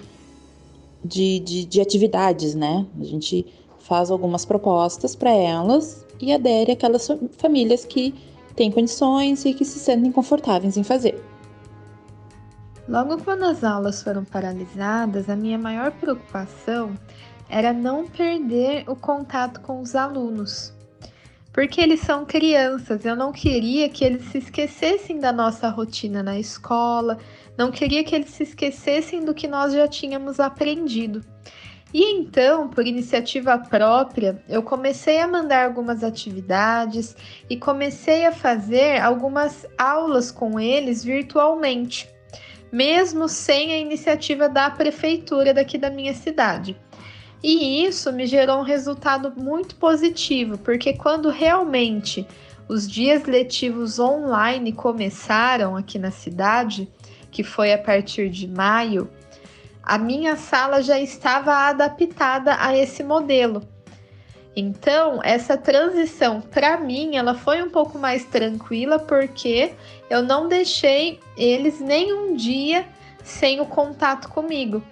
de, 1.04 1.40
de, 1.40 1.66
de 1.66 1.82
atividades, 1.82 2.54
né? 2.54 2.86
A 3.00 3.04
gente 3.04 3.46
faz 3.80 4.12
algumas 4.12 4.46
propostas 4.46 5.16
para 5.16 5.32
elas 5.32 6.06
e 6.22 6.32
adere 6.32 6.74
àquelas 6.74 7.10
famílias 7.38 7.84
que 7.84 8.14
têm 8.56 8.72
condições 8.72 9.44
e 9.46 9.54
que 9.54 9.66
se 9.66 9.80
sentem 9.80 10.12
confortáveis 10.12 10.78
em 10.78 10.84
fazer. 10.84 11.20
Logo 12.88 13.24
quando 13.24 13.44
as 13.44 13.64
aulas 13.64 14.02
foram 14.02 14.26
paralisadas, 14.26 15.30
a 15.30 15.36
minha 15.36 15.58
maior 15.58 15.92
preocupação 15.92 16.96
era 17.48 17.72
não 17.72 18.08
perder 18.08 18.84
o 18.88 18.96
contato 18.96 19.62
com 19.62 19.82
os 19.82 19.96
alunos. 19.96 20.74
Porque 21.54 21.82
eles 21.82 22.00
são 22.00 22.26
crianças, 22.26 23.06
eu 23.06 23.16
não 23.16 23.32
queria 23.32 23.90
que 23.90 24.06
eles 24.06 24.24
se 24.26 24.38
esquecessem 24.38 25.20
da 25.20 25.34
nossa 25.34 25.68
rotina 25.70 26.24
na 26.24 26.40
escola, 26.40 27.18
não 27.58 27.72
queria 27.72 28.04
que 28.04 28.16
eles 28.16 28.30
se 28.30 28.44
esquecessem 28.44 29.26
do 29.26 29.34
que 29.34 29.48
nós 29.48 29.74
já 29.74 29.88
tínhamos 29.88 30.40
aprendido. 30.40 31.22
E 31.94 32.06
então, 32.14 32.70
por 32.70 32.88
iniciativa 32.88 33.58
própria, 33.58 34.42
eu 34.48 34.64
comecei 34.64 35.20
a 35.20 35.28
mandar 35.28 35.66
algumas 35.66 36.06
atividades 36.06 37.16
e 37.50 37.58
comecei 37.58 38.26
a 38.26 38.32
fazer 38.32 39.02
algumas 39.02 39.66
aulas 39.78 40.32
com 40.32 40.58
eles 40.58 41.04
virtualmente, 41.04 42.10
mesmo 42.72 43.28
sem 43.28 43.74
a 43.74 43.78
iniciativa 43.78 44.48
da 44.48 44.70
prefeitura 44.70 45.54
daqui 45.54 45.78
da 45.78 45.90
minha 45.90 46.14
cidade. 46.14 46.78
E 47.44 47.84
isso 47.84 48.12
me 48.14 48.26
gerou 48.26 48.60
um 48.60 48.64
resultado 48.64 49.34
muito 49.36 49.76
positivo, 49.76 50.58
porque 50.60 50.94
quando 50.94 51.30
realmente 51.30 52.26
os 52.70 52.90
dias 52.90 53.24
letivos 53.26 54.00
online 54.00 54.72
começaram 54.72 55.76
aqui 55.76 55.98
na 55.98 56.12
cidade, 56.12 56.88
que 57.32 57.44
foi 57.44 57.74
a 57.74 57.78
partir 57.78 58.30
de 58.30 58.48
maio, 58.48 59.10
a 59.84 59.98
minha 59.98 60.36
sala 60.36 60.82
já 60.82 61.00
estava 61.00 61.54
adaptada 61.54 62.56
a 62.60 62.78
esse 62.78 63.04
modelo. 63.04 63.62
Então, 64.56 65.22
essa 65.24 65.56
transição 65.58 66.42
para 66.42 66.78
mim, 66.78 67.16
ela 67.16 67.34
foi 67.34 67.64
um 67.64 67.70
pouco 67.70 67.98
mais 67.98 68.26
tranquila 68.26 69.00
porque 69.00 69.74
eu 70.10 70.22
não 70.22 70.50
deixei 70.50 71.20
eles 71.38 71.80
nenhum 71.80 72.36
dia 72.36 72.86
sem 73.24 73.62
o 73.62 73.66
contato 73.66 74.28
comigo, 74.28 74.84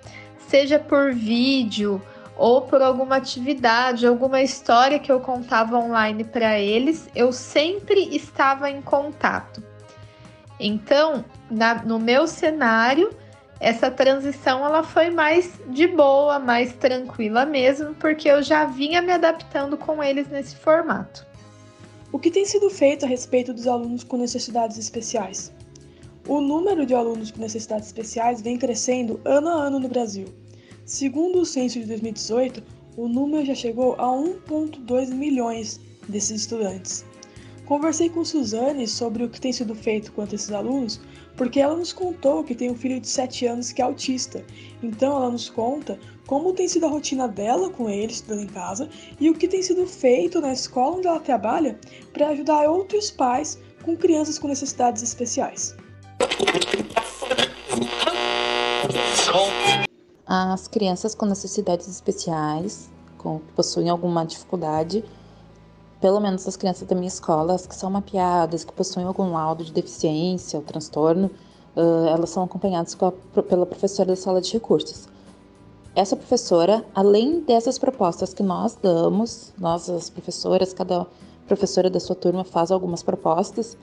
seja 0.48 0.80
por 0.80 1.14
vídeo 1.14 2.02
ou 2.38 2.62
por 2.62 2.82
alguma 2.82 3.18
atividade, 3.18 4.08
alguma 4.08 4.42
história 4.42 4.98
que 4.98 5.12
eu 5.12 5.20
contava 5.20 5.78
online 5.78 6.24
para 6.24 6.58
eles, 6.58 7.10
eu 7.14 7.34
sempre 7.34 8.16
estava 8.16 8.70
em 8.72 8.82
contato. 8.82 9.62
Então, 10.58 11.26
na, 11.52 11.84
no 11.84 12.00
meu 12.00 12.28
cenário, 12.28 13.10
essa 13.60 13.92
transição 13.92 14.66
ela 14.66 14.84
foi 14.84 15.10
mais 15.10 15.52
de 15.68 15.86
boa, 15.86 16.40
mais 16.40 16.74
tranquila 16.74 17.46
mesmo, 17.46 17.94
porque 17.96 18.30
eu 18.30 18.42
já 18.42 18.66
vinha 18.66 19.02
me 19.02 19.12
adaptando 19.12 19.78
com 19.78 20.02
eles 20.02 20.30
nesse 20.30 20.56
formato. 20.56 21.28
O 22.12 22.18
que 22.18 22.32
tem 22.32 22.46
sido 22.46 22.70
feito 22.70 23.06
a 23.06 23.08
respeito 23.08 23.54
dos 23.54 23.68
alunos 23.68 24.04
com 24.04 24.18
necessidades 24.18 24.78
especiais? 24.78 25.52
O 26.28 26.40
número 26.40 26.86
de 26.86 26.96
alunos 26.96 27.32
com 27.32 27.42
necessidades 27.42 27.88
especiais 27.88 28.42
vem 28.42 28.58
crescendo 28.58 29.20
ano 29.26 29.50
a 29.50 29.64
ano 29.66 29.80
no 29.80 29.90
Brasil. 29.90 30.28
Segundo 30.86 31.42
o 31.42 31.46
censo 31.46 31.80
de 31.80 31.86
2018, 31.86 32.64
o 32.98 33.08
número 33.08 33.46
já 33.46 33.56
chegou 33.56 33.94
a 33.96 34.06
1,2 34.06 35.10
milhões 35.14 35.80
desses 36.08 36.42
estudantes. 36.42 37.06
Conversei 37.70 38.10
com 38.10 38.26
Suzane 38.26 38.88
sobre 38.88 39.24
o 39.24 39.30
que 39.30 39.40
tem 39.40 39.54
sido 39.54 39.76
feito 39.76 40.12
quanto 40.14 40.32
a 40.32 40.36
esses 40.36 40.52
alunos, 40.52 41.00
porque 41.38 41.60
ela 41.60 41.76
nos 41.76 41.94
contou 41.94 42.44
que 42.44 42.56
tem 42.56 42.72
um 42.72 42.76
filho 42.76 43.00
de 43.00 43.08
7 43.08 43.46
anos 43.46 43.72
que 43.72 43.80
é 43.80 43.86
autista. 43.86 44.44
Então 44.82 45.16
ela 45.16 45.30
nos 45.30 45.52
conta 45.52 46.00
como 46.26 46.52
tem 46.52 46.68
sido 46.68 46.88
a 46.88 46.90
rotina 46.90 47.28
dela 47.28 47.70
com 47.70 47.88
ele 47.88 48.12
estudando 48.12 48.42
em 48.42 48.48
casa 48.48 48.90
e 49.20 49.30
o 49.30 49.36
que 49.36 49.48
tem 49.48 49.62
sido 49.62 49.86
feito 49.86 50.42
na 50.42 50.52
escola 50.52 50.98
onde 50.98 51.06
ela 51.06 51.20
trabalha 51.20 51.80
para 52.12 52.30
ajudar 52.30 52.68
outros 52.68 53.12
pais 53.12 53.60
com 53.84 53.96
crianças 53.96 54.40
com 54.40 54.48
necessidades 54.48 55.04
especiais 55.04 55.76
as 60.26 60.68
crianças 60.68 61.14
com 61.14 61.28
necessidades 61.28 61.88
especiais, 61.88 62.90
com, 63.18 63.40
que 63.40 63.54
possuem 63.54 63.90
alguma 63.90 64.26
dificuldade, 64.26 65.04
pelo 66.02 66.20
menos 66.20 66.48
as 66.48 66.56
crianças 66.56 66.88
da 66.88 66.96
minha 66.96 67.08
escola, 67.08 67.54
as 67.54 67.68
que 67.68 67.76
são 67.76 67.90
mapeadas, 67.90 68.64
que 68.64 68.72
possuem 68.72 69.06
algum 69.06 69.32
laudo 69.34 69.64
de 69.64 69.72
deficiência 69.72 70.58
ou 70.58 70.64
transtorno, 70.64 71.30
uh, 71.76 72.08
elas 72.08 72.30
são 72.30 72.44
acompanhadas 72.44 72.98
a, 73.02 73.42
pela 73.42 73.66
professora 73.66 74.10
da 74.10 74.16
sala 74.16 74.42
de 74.42 74.54
recursos. 74.54 75.08
Essa 75.96 76.16
professora, 76.16 76.86
além 76.96 77.42
dessas 77.42 77.78
propostas 77.78 78.34
que 78.34 78.44
nós 78.44 78.78
damos, 78.82 79.52
nós 79.58 79.90
as 79.90 80.10
professoras, 80.10 80.74
cada 80.74 81.06
professora 81.48 81.90
da 81.90 82.00
sua 82.00 82.16
turma 82.16 82.44
faz 82.44 82.72
algumas 82.72 83.04
propostas, 83.04 83.78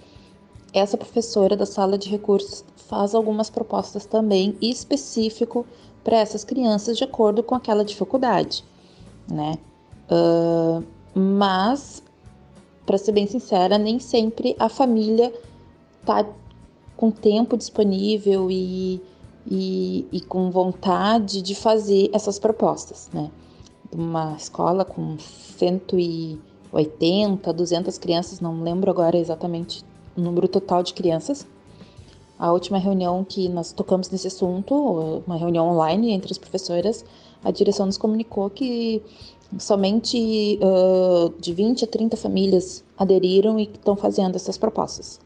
essa 0.73 0.97
professora 0.97 1.57
da 1.57 1.67
sala 1.67 1.99
de 1.99 2.09
recursos 2.09 2.65
faz 2.77 3.15
algumas 3.15 3.51
propostas 3.51 4.07
também 4.07 4.57
específico 4.61 5.67
para 6.05 6.19
essas 6.19 6.45
crianças 6.45 6.97
de 6.97 7.05
acordo 7.05 7.43
com 7.43 7.55
aquela 7.55 7.85
dificuldade, 7.85 8.65
né? 9.29 9.59
Uh, 10.09 10.85
mas, 11.19 12.03
para 12.87 12.97
ser 12.97 13.12
bem 13.12 13.26
sincera, 13.26 13.76
nem 13.76 13.99
sempre 13.99 14.57
a 14.59 14.69
família 14.69 15.35
tá 16.05 16.25
com 16.97 17.11
tempo 17.11 17.57
disponível 17.57 18.49
e, 18.50 19.02
e, 19.47 20.07
e 20.11 20.21
com 20.21 20.50
vontade 20.50 21.43
de 21.43 21.55
fazer 21.55 22.09
essas 22.12 22.38
propostas, 22.38 23.11
né? 23.12 23.31
Uma 23.93 24.35
escola 24.37 24.85
com 24.85 25.19
180, 25.19 27.52
200 27.52 27.99
crianças, 27.99 28.40
não 28.40 28.62
lembro 28.62 28.90
agora 28.90 29.19
exatamente 29.19 29.85
o 30.16 30.21
número 30.21 30.49
total 30.49 30.83
de 30.83 30.95
crianças, 30.95 31.47
a 32.38 32.52
última 32.52 32.78
reunião 32.78 33.25
que 33.25 33.49
nós 33.49 33.73
tocamos 33.73 34.11
nesse 34.11 34.26
assunto, 34.26 35.23
uma 35.26 35.37
reunião 35.37 35.69
online 35.69 36.11
entre 36.11 36.31
as 36.31 36.38
professoras, 36.38 37.05
a 37.43 37.50
direção 37.50 37.87
nos 37.87 37.97
comunicou 37.97 38.50
que 38.50 39.02
somente 39.59 40.59
uh, 40.61 41.33
de 41.41 41.53
20 41.53 41.85
a 41.85 41.87
30 41.87 42.17
famílias 42.17 42.85
aderiram 42.99 43.59
e 43.59 43.65
estão 43.65 43.97
fazendo 43.97 44.37
essas 44.37 44.59
propostas. 44.59 45.21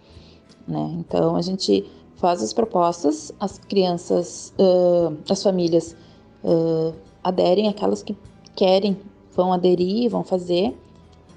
Né? 0.66 0.96
Então 0.98 1.36
a 1.36 1.42
gente 1.42 1.84
faz 2.16 2.42
as 2.42 2.52
propostas, 2.52 3.32
as 3.40 3.58
crianças, 3.58 4.52
uh, 4.58 5.16
as 5.28 5.42
famílias 5.42 5.96
uh, 6.44 6.94
aderem, 7.24 7.68
aquelas 7.68 8.02
que 8.02 8.16
querem 8.54 8.96
vão 9.34 9.52
aderir, 9.52 10.10
vão 10.10 10.22
fazer, 10.22 10.76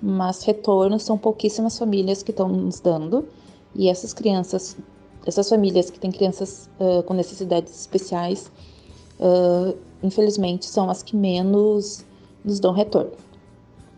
mas 0.02 0.44
retorno 0.44 1.00
são 1.00 1.18
pouquíssimas 1.18 1.78
famílias 1.78 2.22
que 2.22 2.32
estão 2.32 2.50
nos 2.50 2.80
dando 2.80 3.26
e 3.74 3.88
essas 3.90 4.14
crianças 4.14 4.78
essas 5.26 5.48
famílias 5.48 5.90
que 5.90 5.98
têm 5.98 6.12
crianças 6.12 6.70
uh, 6.82 7.02
com 7.04 7.14
necessidades 7.14 7.74
especiais, 7.80 8.52
infelizmente, 10.04 10.66
são 10.66 10.90
as 10.90 11.02
que 11.02 11.16
menos 11.16 12.04
nos 12.44 12.60
dão 12.60 12.74
retorno. 12.74 13.12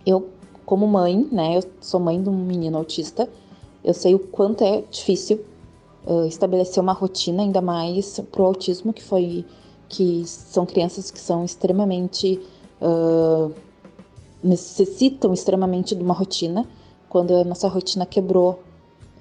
Eu, 0.05 0.29
como 0.65 0.87
mãe, 0.87 1.27
né, 1.31 1.57
eu 1.57 1.63
sou 1.81 1.99
mãe 1.99 2.21
de 2.21 2.29
um 2.29 2.37
menino 2.37 2.77
autista, 2.77 3.29
eu 3.83 3.93
sei 3.93 4.15
o 4.15 4.19
quanto 4.19 4.63
é 4.63 4.83
difícil 4.89 5.43
uh, 6.05 6.25
estabelecer 6.25 6.81
uma 6.81 6.93
rotina, 6.93 7.43
ainda 7.43 7.61
mais 7.61 8.19
para 8.31 8.41
o 8.41 8.45
autismo, 8.45 8.93
que 8.93 9.03
foi 9.03 9.45
que 9.87 10.23
são 10.25 10.65
crianças 10.65 11.11
que 11.11 11.19
são 11.19 11.45
extremamente 11.45 12.41
necessitam 14.45 15.33
extremamente 15.33 15.95
de 15.95 16.03
uma 16.03 16.13
rotina. 16.13 16.67
Quando 17.09 17.35
a 17.35 17.43
nossa 17.43 17.67
rotina 17.67 18.05
quebrou 18.05 18.59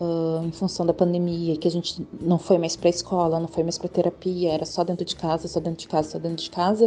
uh, 0.00 0.45
em 0.45 0.52
função 0.52 0.85
da 0.85 0.93
pandemia, 0.93 1.57
que 1.57 1.66
a 1.66 1.71
gente 1.71 2.07
não 2.21 2.38
foi 2.38 2.59
mais 2.59 2.76
para 2.76 2.88
a 2.88 2.90
escola, 2.90 3.40
não 3.40 3.49
foi 3.49 3.62
mais 3.62 3.78
para 3.78 3.88
terapia, 3.88 4.52
era 4.52 4.66
só 4.66 4.85
dentro 4.85 5.04
de 5.04 5.16
casa, 5.16 5.49
só 5.49 5.61
dentro 5.61 5.78
de 5.78 5.88
casa, 5.88 6.11
só 6.11 6.19
dentro 6.19 6.45
de 6.45 6.50
casa. 6.50 6.87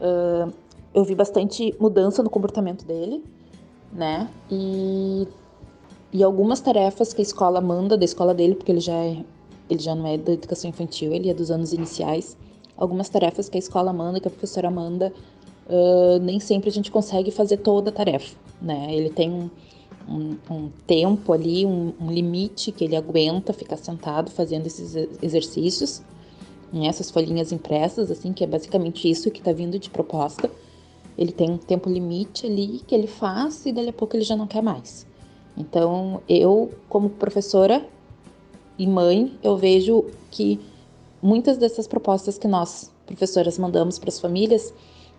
Uh, 0.00 0.52
eu 0.94 1.04
vi 1.04 1.14
bastante 1.14 1.74
mudança 1.80 2.22
no 2.22 2.30
comportamento 2.30 2.84
dele, 2.84 3.22
né? 3.92 4.28
E 4.50 5.26
e 6.12 6.22
algumas 6.22 6.60
tarefas 6.60 7.14
que 7.14 7.22
a 7.22 7.24
escola 7.24 7.58
manda 7.60 7.96
da 7.96 8.04
escola 8.04 8.34
dele, 8.34 8.54
porque 8.54 8.70
ele 8.70 8.80
já 8.80 8.92
é, 8.92 9.24
ele 9.70 9.80
já 9.80 9.94
não 9.94 10.06
é 10.06 10.18
da 10.18 10.32
educação 10.32 10.68
infantil, 10.68 11.10
ele 11.10 11.30
é 11.30 11.34
dos 11.34 11.50
anos 11.50 11.72
iniciais. 11.72 12.36
Algumas 12.76 13.08
tarefas 13.08 13.48
que 13.48 13.56
a 13.56 13.58
escola 13.58 13.92
manda, 13.94 14.20
que 14.20 14.28
a 14.28 14.30
professora 14.30 14.70
manda, 14.70 15.10
uh, 15.66 16.18
nem 16.20 16.38
sempre 16.38 16.68
a 16.68 16.72
gente 16.72 16.90
consegue 16.90 17.30
fazer 17.30 17.58
toda 17.58 17.88
a 17.88 17.92
tarefa, 17.92 18.36
né? 18.60 18.94
Ele 18.94 19.08
tem 19.08 19.30
um, 19.30 19.48
um, 20.06 20.36
um 20.54 20.70
tempo 20.86 21.32
ali, 21.32 21.64
um, 21.64 21.94
um, 21.98 22.10
limite 22.10 22.72
que 22.72 22.84
ele 22.84 22.96
aguenta 22.96 23.54
ficar 23.54 23.78
sentado 23.78 24.30
fazendo 24.30 24.66
esses 24.66 24.94
exercícios, 25.22 26.02
essas 26.74 27.10
folhinhas 27.10 27.52
impressas, 27.52 28.10
assim, 28.10 28.34
que 28.34 28.44
é 28.44 28.46
basicamente 28.46 29.08
isso 29.10 29.30
que 29.30 29.38
está 29.38 29.52
vindo 29.52 29.78
de 29.78 29.88
proposta. 29.88 30.50
Ele 31.16 31.32
tem 31.32 31.50
um 31.50 31.58
tempo 31.58 31.88
limite 31.88 32.46
ali 32.46 32.80
que 32.86 32.94
ele 32.94 33.06
faz 33.06 33.66
e 33.66 33.72
dali 33.72 33.88
a 33.88 33.92
pouco 33.92 34.16
ele 34.16 34.24
já 34.24 34.36
não 34.36 34.46
quer 34.46 34.62
mais. 34.62 35.06
Então, 35.56 36.22
eu, 36.28 36.72
como 36.88 37.10
professora 37.10 37.86
e 38.78 38.86
mãe, 38.86 39.36
eu 39.42 39.56
vejo 39.56 40.06
que 40.30 40.58
muitas 41.22 41.58
dessas 41.58 41.86
propostas 41.86 42.38
que 42.38 42.48
nós, 42.48 42.90
professoras, 43.06 43.58
mandamos 43.58 43.98
para 43.98 44.08
as 44.08 44.18
famílias, 44.18 44.72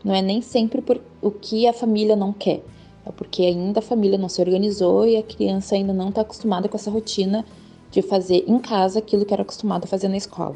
não 0.03 0.13
é 0.13 0.21
nem 0.21 0.41
sempre 0.41 0.81
por 0.81 0.99
o 1.21 1.31
que 1.31 1.67
a 1.67 1.73
família 1.73 2.15
não 2.15 2.33
quer, 2.33 2.63
é 3.05 3.11
porque 3.11 3.43
ainda 3.43 3.79
a 3.79 3.83
família 3.83 4.17
não 4.17 4.27
se 4.27 4.41
organizou 4.41 5.07
e 5.07 5.17
a 5.17 5.23
criança 5.23 5.75
ainda 5.75 5.93
não 5.93 6.09
está 6.09 6.21
acostumada 6.21 6.67
com 6.67 6.75
essa 6.75 6.91
rotina 6.91 7.45
de 7.91 8.01
fazer 8.01 8.43
em 8.47 8.57
casa 8.57 8.99
aquilo 8.99 9.25
que 9.25 9.33
era 9.33 9.43
acostumada 9.43 9.85
a 9.85 9.87
fazer 9.87 10.07
na 10.07 10.17
escola. 10.17 10.55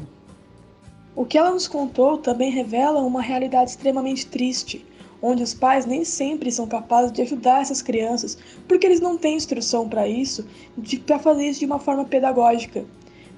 O 1.14 1.24
que 1.24 1.38
ela 1.38 1.50
nos 1.50 1.68
contou 1.68 2.18
também 2.18 2.50
revela 2.50 3.00
uma 3.00 3.20
realidade 3.20 3.70
extremamente 3.70 4.26
triste 4.26 4.84
onde 5.20 5.42
os 5.42 5.54
pais 5.54 5.84
nem 5.84 6.04
sempre 6.04 6.50
são 6.52 6.66
capazes 6.66 7.12
de 7.12 7.22
ajudar 7.22 7.62
essas 7.62 7.82
crianças, 7.82 8.38
porque 8.66 8.86
eles 8.86 9.00
não 9.00 9.16
têm 9.16 9.36
instrução 9.36 9.88
para 9.88 10.06
isso, 10.06 10.46
para 11.06 11.18
fazer 11.18 11.48
isso 11.48 11.60
de 11.60 11.66
uma 11.66 11.78
forma 11.78 12.04
pedagógica. 12.04 12.84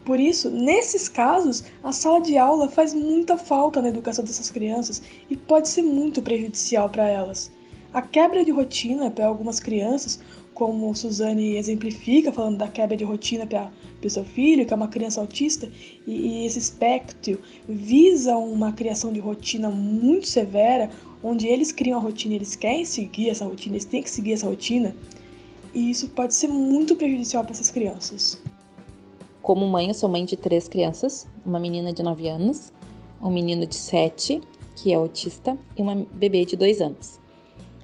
Por 0.04 0.18
isso, 0.18 0.50
nesses 0.50 1.08
casos, 1.08 1.64
a 1.84 1.92
sala 1.92 2.20
de 2.20 2.36
aula 2.36 2.68
faz 2.68 2.94
muita 2.94 3.36
falta 3.36 3.82
na 3.82 3.88
educação 3.88 4.24
dessas 4.24 4.50
crianças 4.50 5.02
e 5.28 5.36
pode 5.36 5.68
ser 5.68 5.82
muito 5.82 6.22
prejudicial 6.22 6.88
para 6.88 7.06
elas. 7.06 7.50
A 7.92 8.00
quebra 8.00 8.44
de 8.44 8.50
rotina 8.50 9.10
para 9.10 9.26
algumas 9.26 9.60
crianças, 9.60 10.20
como 10.54 10.94
Suzane 10.94 11.56
exemplifica, 11.56 12.32
falando 12.32 12.58
da 12.58 12.68
quebra 12.68 12.96
de 12.96 13.04
rotina 13.04 13.46
para 13.46 13.70
o 14.04 14.10
seu 14.10 14.24
filho, 14.24 14.64
que 14.64 14.72
é 14.72 14.76
uma 14.76 14.88
criança 14.88 15.20
autista, 15.20 15.70
e, 16.06 16.12
e 16.12 16.46
esse 16.46 16.58
espectro 16.58 17.40
visa 17.68 18.36
uma 18.36 18.72
criação 18.72 19.12
de 19.12 19.20
rotina 19.20 19.70
muito 19.70 20.26
severa, 20.26 20.90
onde 21.22 21.46
eles 21.46 21.72
criam 21.72 21.98
a 21.98 22.02
rotina, 22.02 22.34
eles 22.34 22.56
querem 22.56 22.84
seguir 22.84 23.30
essa 23.30 23.44
rotina, 23.44 23.74
eles 23.74 23.84
têm 23.84 24.02
que 24.02 24.10
seguir 24.10 24.32
essa 24.32 24.46
rotina, 24.46 24.94
e 25.74 25.90
isso 25.90 26.08
pode 26.08 26.34
ser 26.34 26.48
muito 26.48 26.96
prejudicial 26.96 27.42
para 27.44 27.52
essas 27.52 27.70
crianças. 27.70 28.40
Como 29.42 29.66
mãe, 29.66 29.88
eu 29.88 29.94
sou 29.94 30.08
mãe 30.08 30.24
de 30.24 30.36
três 30.36 30.68
crianças, 30.68 31.26
uma 31.44 31.58
menina 31.58 31.92
de 31.92 32.02
9 32.02 32.28
anos, 32.28 32.72
um 33.22 33.30
menino 33.30 33.66
de 33.66 33.74
7, 33.74 34.40
que 34.76 34.92
é 34.92 34.96
autista, 34.96 35.58
e 35.76 35.82
uma 35.82 35.94
bebê 36.12 36.44
de 36.44 36.56
2 36.56 36.80
anos. 36.80 37.20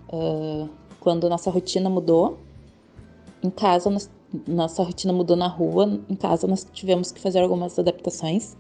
Uh, 0.09 0.69
quando 1.01 1.29
nossa 1.29 1.51
rotina 1.51 1.89
mudou, 1.89 2.39
em 3.43 3.51
casa, 3.51 3.89
nós, 3.89 4.11
nossa 4.47 4.83
rotina 4.83 5.13
mudou 5.13 5.37
na 5.37 5.47
rua, 5.47 6.01
em 6.09 6.17
casa 6.17 6.47
nós 6.47 6.67
tivemos 6.73 7.13
que 7.13 7.21
fazer 7.21 7.41
algumas 7.41 7.79
adaptações. 7.79 8.57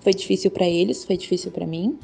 Foi 0.00 0.12
difícil 0.12 0.50
para 0.50 0.66
eles, 0.66 1.04
foi 1.04 1.16
difícil 1.16 1.50
para 1.50 1.66
mim. 1.66 1.98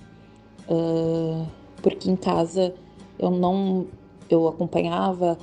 Uh, 0.69 1.47
porque 1.85 2.11
em 2.11 2.17
casa 2.17 2.75
eu 3.19 3.31
não 3.31 3.87
eu 4.31 4.49
acompanhava 4.49 5.37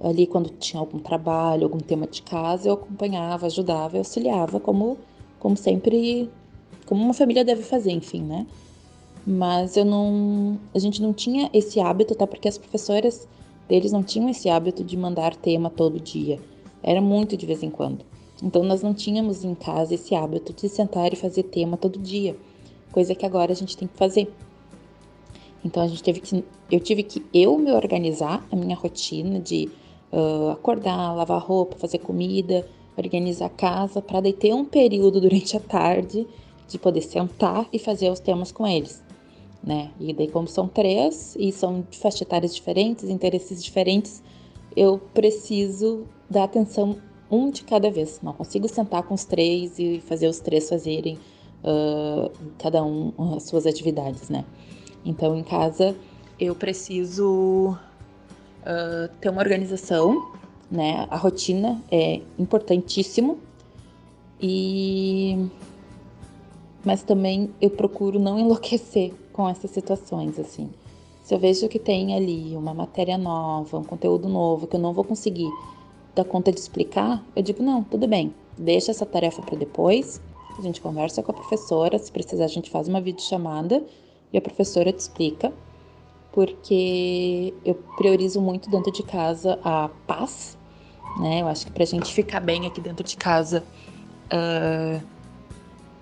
ali 0.00 0.28
quando 0.28 0.48
tinha 0.50 0.78
algum 0.78 1.00
trabalho, 1.00 1.64
algum 1.64 1.78
tema 1.78 2.06
de 2.06 2.22
casa, 2.22 2.68
eu 2.68 2.74
acompanhava, 2.74 3.46
ajudava, 3.46 3.98
auxiliava 3.98 4.60
como 4.60 4.96
como 5.40 5.56
sempre 5.56 6.30
como 6.86 7.02
uma 7.02 7.12
família 7.12 7.44
deve 7.44 7.64
fazer, 7.64 7.90
enfim, 7.90 8.22
né? 8.22 8.46
Mas 9.26 9.76
eu 9.76 9.84
não 9.84 10.56
a 10.72 10.78
gente 10.78 11.02
não 11.02 11.12
tinha 11.12 11.50
esse 11.52 11.80
hábito, 11.80 12.14
tá? 12.14 12.28
Porque 12.28 12.46
as 12.46 12.56
professoras 12.56 13.26
deles 13.68 13.90
não 13.90 14.04
tinham 14.04 14.30
esse 14.30 14.48
hábito 14.48 14.84
de 14.84 14.96
mandar 14.96 15.34
tema 15.34 15.68
todo 15.68 15.98
dia. 15.98 16.38
Era 16.80 17.00
muito 17.00 17.36
de 17.36 17.44
vez 17.44 17.64
em 17.64 17.70
quando. 17.70 18.04
Então 18.40 18.62
nós 18.62 18.82
não 18.82 18.94
tínhamos 18.94 19.42
em 19.42 19.52
casa 19.52 19.94
esse 19.94 20.14
hábito 20.14 20.52
de 20.52 20.68
sentar 20.68 21.12
e 21.12 21.16
fazer 21.16 21.42
tema 21.42 21.76
todo 21.76 21.98
dia, 21.98 22.36
coisa 22.92 23.16
que 23.16 23.26
agora 23.26 23.50
a 23.50 23.56
gente 23.56 23.76
tem 23.76 23.88
que 23.88 23.96
fazer. 23.96 24.32
Então 25.64 25.82
a 25.82 25.88
gente 25.88 26.02
teve 26.02 26.20
que, 26.20 26.44
eu 26.70 26.80
tive 26.80 27.02
que 27.02 27.24
eu 27.32 27.58
me 27.58 27.72
organizar 27.72 28.46
a 28.50 28.56
minha 28.56 28.76
rotina 28.76 29.40
de 29.40 29.68
uh, 30.12 30.50
acordar, 30.50 31.14
lavar 31.14 31.40
roupa, 31.40 31.76
fazer 31.76 31.98
comida, 31.98 32.66
organizar 32.96 33.46
a 33.46 33.50
casa 33.50 34.00
para 34.00 34.20
daí 34.20 34.32
ter 34.32 34.54
um 34.54 34.64
período 34.64 35.20
durante 35.22 35.56
a 35.56 35.60
tarde 35.60 36.26
de 36.68 36.78
poder 36.78 37.00
sentar 37.00 37.66
e 37.72 37.78
fazer 37.78 38.10
os 38.10 38.20
temas 38.20 38.52
com 38.52 38.66
eles, 38.66 39.02
né? 39.64 39.90
E 39.98 40.12
daí 40.12 40.28
como 40.28 40.46
são 40.46 40.68
três 40.68 41.34
e 41.38 41.50
são 41.50 41.84
de 41.88 41.96
faixa 41.96 42.24
etárias 42.24 42.54
diferentes, 42.54 43.04
interesses 43.04 43.62
diferentes, 43.62 44.22
eu 44.76 45.00
preciso 45.14 46.04
dar 46.28 46.44
atenção 46.44 46.96
um 47.30 47.50
de 47.50 47.62
cada 47.62 47.90
vez. 47.90 48.20
Não 48.22 48.32
consigo 48.32 48.68
sentar 48.68 49.02
com 49.02 49.14
os 49.14 49.24
três 49.24 49.78
e 49.78 50.00
fazer 50.06 50.28
os 50.28 50.40
três 50.40 50.68
fazerem 50.68 51.18
uh, 51.64 52.30
cada 52.58 52.84
um 52.84 53.12
as 53.34 53.44
suas 53.44 53.66
atividades, 53.66 54.28
né? 54.28 54.44
Então, 55.08 55.34
em 55.34 55.42
casa, 55.42 55.96
eu 56.38 56.54
preciso 56.54 57.74
uh, 58.60 59.08
ter 59.18 59.30
uma 59.30 59.40
organização, 59.40 60.32
né? 60.70 61.06
A 61.08 61.16
rotina 61.16 61.82
é 61.90 62.20
importantíssimo 62.38 63.38
e 64.38 65.48
mas 66.84 67.02
também 67.02 67.50
eu 67.58 67.70
procuro 67.70 68.20
não 68.20 68.38
enlouquecer 68.38 69.14
com 69.32 69.48
essas 69.48 69.70
situações 69.70 70.38
assim. 70.38 70.68
Se 71.22 71.34
eu 71.34 71.38
vejo 71.38 71.68
que 71.68 71.78
tem 71.78 72.14
ali 72.14 72.54
uma 72.54 72.74
matéria 72.74 73.16
nova, 73.16 73.78
um 73.78 73.84
conteúdo 73.84 74.28
novo 74.28 74.66
que 74.66 74.76
eu 74.76 74.80
não 74.80 74.92
vou 74.92 75.04
conseguir 75.04 75.48
dar 76.14 76.24
conta 76.24 76.52
de 76.52 76.60
explicar, 76.60 77.24
eu 77.34 77.42
digo 77.42 77.62
não, 77.62 77.82
tudo 77.82 78.06
bem, 78.06 78.34
deixa 78.58 78.90
essa 78.90 79.06
tarefa 79.06 79.40
para 79.40 79.56
depois. 79.56 80.20
A 80.58 80.60
gente 80.60 80.82
conversa 80.82 81.22
com 81.22 81.30
a 81.30 81.34
professora, 81.34 81.98
se 81.98 82.12
precisar 82.12 82.44
a 82.44 82.48
gente 82.48 82.68
faz 82.68 82.88
uma 82.88 83.00
videochamada 83.00 83.82
e 84.32 84.38
a 84.38 84.40
professora 84.40 84.92
te 84.92 84.98
explica, 84.98 85.52
porque 86.32 87.54
eu 87.64 87.74
priorizo 87.96 88.40
muito 88.40 88.70
dentro 88.70 88.92
de 88.92 89.02
casa 89.02 89.58
a 89.64 89.88
paz, 90.06 90.56
né? 91.18 91.42
Eu 91.42 91.48
acho 91.48 91.66
que 91.66 91.72
pra 91.72 91.84
gente 91.84 92.12
ficar 92.12 92.40
bem 92.40 92.66
aqui 92.66 92.80
dentro 92.80 93.04
de 93.04 93.16
casa, 93.16 93.64
uh, 94.32 95.02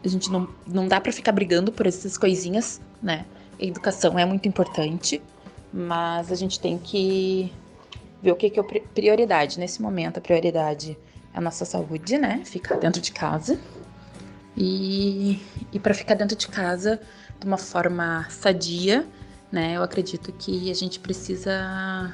a 0.05 0.09
gente 0.09 0.31
não, 0.31 0.49
não 0.67 0.87
dá 0.87 1.01
para 1.01 1.13
ficar 1.13 1.33
brigando 1.33 1.73
por 1.73 1.87
essas 1.87 2.19
coisinhas, 2.19 2.81
né? 3.03 3.25
A 3.61 3.65
educação 3.65 4.19
é 4.19 4.25
muito 4.25 4.47
importante, 4.47 5.23
mas 5.73 6.31
a 6.31 6.35
gente 6.35 6.61
tem 6.61 6.77
que 6.77 7.53
ver 8.23 8.33
o 8.33 8.37
que, 8.37 8.51
que 8.51 8.61
é 8.61 8.63
prioridade. 8.63 9.59
Nesse 9.59 9.81
momento, 9.81 10.19
a 10.19 10.21
prioridade 10.21 10.99
é 11.33 11.39
a 11.39 11.41
nossa 11.41 11.65
saúde, 11.65 12.19
né? 12.19 12.43
Ficar 12.45 12.77
dentro 12.77 13.01
de 13.01 13.13
casa. 13.13 13.59
E, 14.57 15.41
e 15.73 15.79
para 15.79 15.93
ficar 15.93 16.15
dentro 16.15 16.37
de 16.37 16.49
casa, 16.49 17.01
de 17.41 17.47
uma 17.47 17.59
forma 17.59 18.27
sadia, 18.31 19.07
né? 19.51 19.77
Eu 19.77 19.83
acredito 19.83 20.33
que 20.33 20.71
a 20.71 20.75
gente 20.75 20.99
precisa 20.99 22.13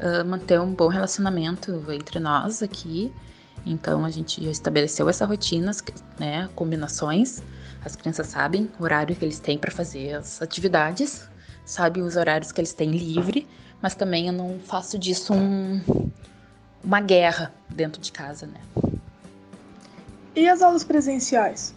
uh, 0.00 0.24
manter 0.24 0.60
um 0.60 0.72
bom 0.72 0.88
relacionamento 0.88 1.84
entre 1.92 2.18
nós 2.18 2.62
aqui. 2.62 3.12
Então 3.66 4.04
a 4.04 4.10
gente 4.10 4.42
já 4.42 4.50
estabeleceu 4.50 5.08
essa 5.08 5.24
rotina, 5.24 5.72
né? 6.18 6.48
Combinações. 6.54 7.42
As 7.84 7.96
crianças 7.96 8.26
sabem 8.28 8.70
o 8.78 8.84
horário 8.84 9.14
que 9.14 9.24
eles 9.24 9.38
têm 9.38 9.58
para 9.58 9.70
fazer 9.70 10.14
as 10.14 10.42
atividades, 10.42 11.28
sabem 11.64 12.02
os 12.02 12.16
horários 12.16 12.50
que 12.50 12.60
eles 12.60 12.72
têm 12.72 12.90
livre, 12.90 13.46
mas 13.80 13.94
também 13.94 14.26
eu 14.26 14.32
não 14.32 14.58
faço 14.58 14.98
disso 14.98 15.32
um, 15.32 15.80
uma 16.82 17.00
guerra 17.00 17.52
dentro 17.68 18.00
de 18.00 18.10
casa, 18.10 18.46
né? 18.46 18.60
E 20.34 20.48
as 20.48 20.62
aulas 20.62 20.84
presenciais? 20.84 21.74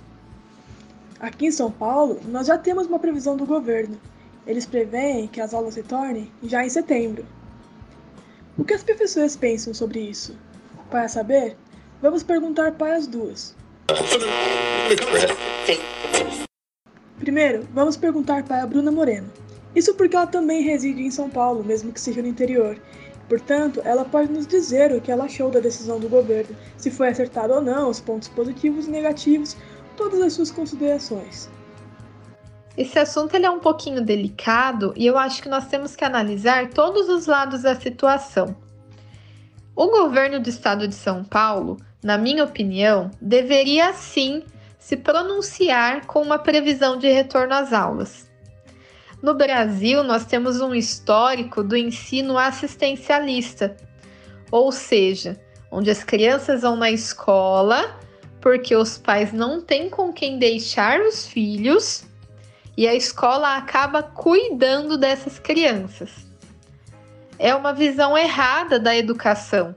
Aqui 1.22 1.46
em 1.46 1.52
São 1.52 1.70
Paulo, 1.70 2.20
nós 2.30 2.48
já 2.48 2.58
temos 2.58 2.88
uma 2.88 2.98
previsão 2.98 3.38
do 3.38 3.46
governo. 3.46 3.96
Eles 4.48 4.66
preveem 4.66 5.28
que 5.28 5.40
as 5.40 5.54
aulas 5.54 5.76
retornem 5.76 6.32
já 6.42 6.66
em 6.66 6.70
setembro. 6.70 7.24
O 8.58 8.66
que 8.66 8.74
as 8.74 8.82
professoras 8.82 9.36
pensam 9.36 9.72
sobre 9.72 10.00
isso? 10.00 10.36
Para 10.90 11.08
saber, 11.08 11.56
vamos 12.02 12.24
perguntar 12.24 12.72
para 12.72 12.96
as 12.96 13.06
duas. 13.06 13.56
Primeiro, 17.20 17.68
vamos 17.72 17.96
perguntar 17.96 18.42
para 18.44 18.64
a 18.64 18.66
Bruna 18.66 18.92
Moreno. 18.92 19.32
Isso 19.76 19.94
porque 19.94 20.16
ela 20.16 20.26
também 20.26 20.64
reside 20.64 21.04
em 21.04 21.12
São 21.12 21.30
Paulo, 21.30 21.64
mesmo 21.64 21.94
que 21.94 22.02
seja 22.02 22.24
no 22.24 22.28
interior. 22.30 22.82
Portanto, 23.30 23.80
ela 23.86 24.04
pode 24.04 24.32
nos 24.32 24.48
dizer 24.48 24.92
o 24.92 25.00
que 25.00 25.12
ela 25.12 25.26
achou 25.26 25.52
da 25.52 25.60
decisão 25.60 26.00
do 26.00 26.10
governo, 26.10 26.54
se 26.78 26.90
foi 26.90 27.10
acertado 27.10 27.54
ou 27.54 27.62
não, 27.62 27.90
os 27.90 28.02
pontos 28.02 28.28
positivos 28.28 28.88
e 28.88 28.92
negativos, 28.92 29.56
todas 30.02 30.22
as 30.22 30.34
suas 30.34 30.50
considerações. 30.50 31.48
Esse 32.76 32.98
assunto 32.98 33.36
ele 33.36 33.46
é 33.46 33.52
um 33.52 33.60
pouquinho 33.60 34.04
delicado 34.04 34.94
e 34.96 35.06
eu 35.06 35.16
acho 35.16 35.44
que 35.44 35.50
nós 35.50 35.68
temos 35.68 35.96
que 35.96 36.04
analisar 36.04 36.70
todos 36.70 37.08
os 37.08 37.28
lados 37.28 37.62
da 37.62 37.76
situação. 37.76 38.56
O 39.76 39.88
governo 39.88 40.40
do 40.40 40.50
estado 40.50 40.88
de 40.88 40.96
São 40.96 41.24
Paulo, 41.24 41.78
na 42.04 42.18
minha 42.18 42.44
opinião, 42.44 43.12
deveria 43.22 43.94
sim 43.94 44.44
se 44.80 44.98
pronunciar 44.98 46.08
com 46.08 46.22
uma 46.22 46.40
previsão 46.40 46.98
de 46.98 47.12
retorno 47.12 47.54
às 47.54 47.72
aulas. 47.72 48.28
No 49.22 49.36
Brasil, 49.36 50.04
nós 50.04 50.26
temos 50.26 50.60
um 50.60 50.74
histórico 50.74 51.64
do 51.64 51.78
ensino 51.78 52.40
assistencialista, 52.40 53.78
ou 54.50 54.72
seja, 54.72 55.40
onde 55.72 55.92
as 55.92 56.04
crianças 56.04 56.64
vão 56.64 56.76
na 56.76 56.90
escola 56.90 58.01
porque 58.42 58.76
os 58.76 58.98
pais 58.98 59.32
não 59.32 59.62
têm 59.62 59.90
com 59.90 60.12
quem 60.12 60.40
deixar 60.40 61.00
os 61.00 61.28
filhos 61.28 62.04
e 62.76 62.88
a 62.88 62.96
escola 62.96 63.56
acaba 63.56 64.02
cuidando 64.02 64.98
dessas 64.98 65.38
crianças. 65.38 66.10
É 67.38 67.54
uma 67.54 67.72
visão 67.72 68.18
errada 68.18 68.80
da 68.80 68.96
educação. 68.96 69.76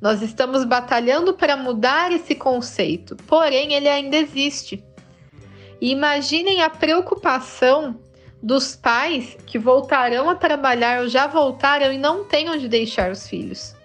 Nós 0.00 0.20
estamos 0.20 0.64
batalhando 0.64 1.34
para 1.34 1.56
mudar 1.56 2.10
esse 2.10 2.34
conceito, 2.34 3.14
porém 3.28 3.74
ele 3.74 3.88
ainda 3.88 4.16
existe. 4.16 4.84
E 5.80 5.92
imaginem 5.92 6.62
a 6.62 6.68
preocupação 6.68 7.96
dos 8.42 8.74
pais 8.74 9.36
que 9.46 9.58
voltarão 9.58 10.28
a 10.28 10.34
trabalhar 10.34 11.02
ou 11.02 11.08
já 11.08 11.28
voltaram 11.28 11.92
e 11.92 11.98
não 11.98 12.24
têm 12.24 12.50
onde 12.50 12.68
deixar 12.68 13.12
os 13.12 13.28
filhos. 13.28 13.76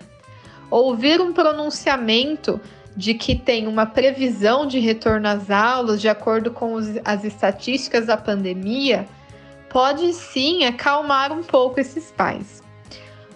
Ouvir 0.71 1.21
um 1.21 1.31
pronunciamento 1.31 2.59
de 2.97 3.13
que 3.13 3.35
tem 3.35 3.67
uma 3.67 3.85
previsão 3.85 4.65
de 4.65 4.79
retorno 4.79 5.27
às 5.27 5.51
aulas 5.51 6.01
de 6.01 6.09
acordo 6.09 6.49
com 6.49 6.73
os, 6.73 6.87
as 7.05 7.23
estatísticas 7.23 8.07
da 8.07 8.17
pandemia, 8.17 9.07
pode 9.69 10.11
sim 10.13 10.65
acalmar 10.65 11.31
um 11.31 11.43
pouco 11.43 11.79
esses 11.79 12.11
pais. 12.11 12.63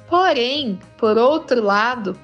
Porém, 0.10 0.80
por 0.98 1.16
outro 1.16 1.62
lado, 1.62 2.18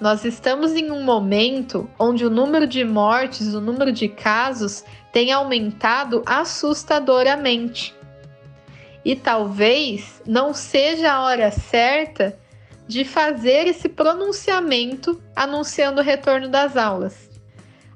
nós 0.00 0.24
estamos 0.24 0.72
em 0.72 0.90
um 0.90 1.04
momento 1.04 1.88
onde 1.98 2.24
o 2.24 2.30
número 2.30 2.66
de 2.66 2.82
mortes, 2.82 3.52
o 3.52 3.60
número 3.60 3.92
de 3.92 4.08
casos 4.08 4.82
tem 5.12 5.30
aumentado 5.30 6.22
assustadoramente. 6.24 7.94
E 9.04 9.14
talvez 9.14 10.22
não 10.26 10.54
seja 10.54 11.12
a 11.12 11.24
hora 11.24 11.50
certa 11.50 12.38
de 12.88 13.04
fazer 13.04 13.66
esse 13.66 13.88
pronunciamento 13.88 15.22
anunciando 15.34 16.00
o 16.00 16.04
retorno 16.04 16.48
das 16.48 16.76
aulas. 16.76 17.30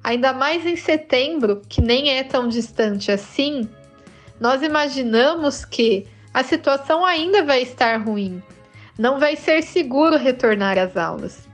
Ainda 0.03 0.33
mais 0.33 0.66
em 0.66 0.77
setembro, 0.77 1.62
que 1.68 1.81
nem 1.81 2.11
é 2.11 2.23
tão 2.23 2.49
distante 2.49 3.11
assim, 3.11 3.68
nós 4.38 4.62
imaginamos 4.62 5.64
que 5.64 6.07
a 6.33 6.42
situação 6.42 7.05
ainda 7.05 7.44
vai 7.44 7.62
estar 7.62 7.97
ruim. 8.03 8.42
Não 8.99 9.18
vai 9.18 9.37
ser 9.37 9.62
seguro 9.62 10.16
retornar 10.16 10.79
às 10.79 10.97
aulas. 10.97 11.49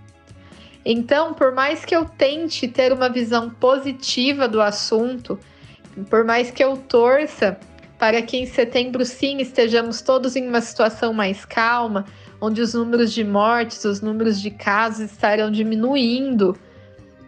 Então, 0.84 1.34
por 1.34 1.52
mais 1.52 1.84
que 1.84 1.94
eu 1.94 2.04
tente 2.04 2.66
ter 2.66 2.92
uma 2.92 3.08
visão 3.08 3.50
positiva 3.50 4.48
do 4.48 4.60
assunto, 4.60 5.38
por 6.08 6.24
mais 6.24 6.50
que 6.50 6.64
eu 6.64 6.76
torça 6.76 7.58
para 7.98 8.22
que 8.22 8.38
em 8.38 8.46
setembro 8.46 9.04
sim 9.04 9.38
estejamos 9.38 10.00
todos 10.00 10.34
em 10.34 10.48
uma 10.48 10.62
situação 10.62 11.12
mais 11.12 11.44
calma, 11.44 12.06
onde 12.40 12.60
os 12.60 12.74
números 12.74 13.12
de 13.12 13.22
mortes, 13.22 13.84
os 13.84 14.00
números 14.00 14.40
de 14.40 14.50
casos 14.50 15.10
estarão 15.12 15.50
diminuindo 15.50 16.56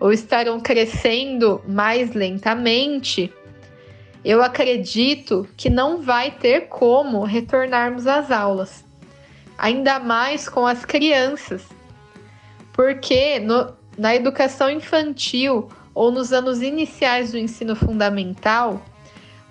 ou 0.00 0.12
estarão 0.12 0.58
crescendo 0.58 1.62
mais 1.66 2.12
lentamente, 2.14 3.32
eu 4.24 4.42
acredito 4.42 5.48
que 5.56 5.68
não 5.68 6.00
vai 6.00 6.30
ter 6.30 6.68
como 6.68 7.24
retornarmos 7.24 8.06
às 8.06 8.30
aulas, 8.30 8.84
ainda 9.58 9.98
mais 9.98 10.48
com 10.48 10.66
as 10.66 10.84
crianças, 10.84 11.62
porque 12.72 13.38
no, 13.40 13.72
na 13.98 14.14
educação 14.14 14.70
infantil 14.70 15.68
ou 15.94 16.10
nos 16.10 16.32
anos 16.32 16.62
iniciais 16.62 17.32
do 17.32 17.38
ensino 17.38 17.76
fundamental, 17.76 18.82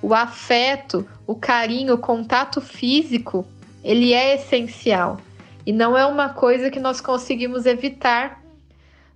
o 0.01 0.13
afeto, 0.13 1.07
o 1.27 1.35
carinho, 1.35 1.93
o 1.93 1.97
contato 1.97 2.59
físico, 2.59 3.45
ele 3.83 4.13
é 4.13 4.35
essencial. 4.35 5.19
E 5.65 5.71
não 5.71 5.97
é 5.97 6.05
uma 6.05 6.29
coisa 6.29 6.71
que 6.71 6.79
nós 6.79 6.99
conseguimos 6.99 7.65
evitar. 7.65 8.43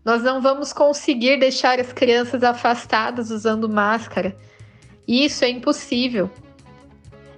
Nós 0.04 0.22
não 0.22 0.42
vamos 0.42 0.72
conseguir 0.72 1.40
deixar 1.40 1.80
as 1.80 1.92
crianças 1.92 2.44
afastadas 2.44 3.32
usando 3.32 3.68
máscara. 3.68 4.36
Isso 5.08 5.44
é 5.44 5.50
impossível. 5.50 6.30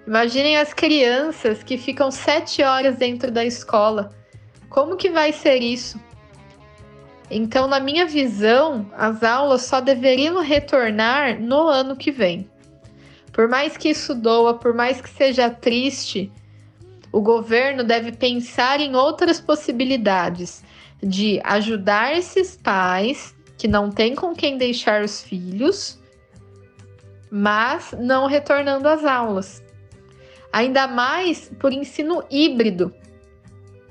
Imaginem 0.05 0.57
as 0.57 0.73
crianças 0.73 1.63
que 1.63 1.77
ficam 1.77 2.09
sete 2.11 2.63
horas 2.63 2.95
dentro 2.95 3.29
da 3.31 3.43
escola. 3.43 4.11
Como 4.69 4.95
que 4.95 5.09
vai 5.09 5.33
ser 5.33 5.61
isso? 5.61 5.99
Então, 7.29 7.67
na 7.67 7.79
minha 7.79 8.05
visão, 8.05 8.89
as 8.97 9.21
aulas 9.21 9.63
só 9.63 9.81
deveriam 9.81 10.41
retornar 10.41 11.39
no 11.41 11.67
ano 11.67 11.95
que 11.95 12.09
vem. 12.09 12.49
Por 13.33 13.49
mais 13.49 13.75
que 13.75 13.89
isso 13.89 14.15
doa, 14.15 14.53
por 14.53 14.73
mais 14.73 15.01
que 15.01 15.09
seja 15.09 15.49
triste, 15.49 16.31
o 17.17 17.21
governo 17.21 17.84
deve 17.84 18.12
pensar 18.12 18.80
em 18.80 18.95
outras 18.95 19.41
possibilidades 19.41 20.63
de 21.01 21.41
ajudar 21.43 22.15
esses 22.15 22.56
pais 22.56 23.36
que 23.58 23.67
não 23.67 23.89
têm 23.89 24.13
com 24.13 24.36
quem 24.36 24.56
deixar 24.56 25.03
os 25.03 25.23
filhos, 25.23 25.99
mas 27.32 27.91
não 27.97 28.27
retornando 28.27 28.88
às 28.88 29.03
aulas. 29.03 29.63
Ainda 30.53 30.88
mais 30.88 31.51
por 31.60 31.73
ensino 31.73 32.23
híbrido. 32.30 32.93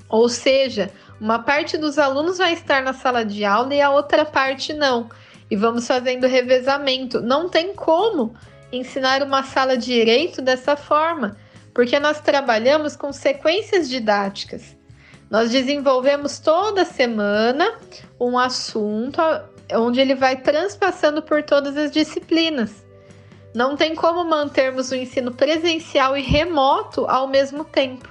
Ou 0.08 0.28
seja, 0.28 0.92
uma 1.20 1.40
parte 1.40 1.76
dos 1.76 1.98
alunos 1.98 2.38
vai 2.38 2.52
estar 2.52 2.80
na 2.80 2.92
sala 2.92 3.24
de 3.24 3.44
aula 3.44 3.74
e 3.74 3.80
a 3.80 3.90
outra 3.90 4.24
parte 4.24 4.72
não. 4.72 5.10
E 5.50 5.56
vamos 5.56 5.84
fazendo 5.84 6.28
revezamento. 6.28 7.20
Não 7.20 7.48
tem 7.48 7.74
como 7.74 8.36
ensinar 8.70 9.20
uma 9.20 9.42
sala 9.42 9.76
de 9.76 9.86
direito 9.86 10.40
dessa 10.40 10.76
forma 10.76 11.36
porque 11.76 12.00
nós 12.00 12.22
trabalhamos 12.22 12.96
com 12.96 13.12
sequências 13.12 13.86
didáticas. 13.86 14.74
Nós 15.28 15.50
desenvolvemos 15.50 16.38
toda 16.38 16.86
semana 16.86 17.78
um 18.18 18.38
assunto 18.38 19.20
onde 19.74 20.00
ele 20.00 20.14
vai 20.14 20.38
transpassando 20.38 21.20
por 21.20 21.42
todas 21.42 21.76
as 21.76 21.90
disciplinas. 21.90 22.72
Não 23.54 23.76
tem 23.76 23.94
como 23.94 24.24
mantermos 24.24 24.90
o 24.90 24.94
ensino 24.94 25.32
presencial 25.32 26.16
e 26.16 26.22
remoto 26.22 27.04
ao 27.04 27.28
mesmo 27.28 27.62
tempo. 27.62 28.10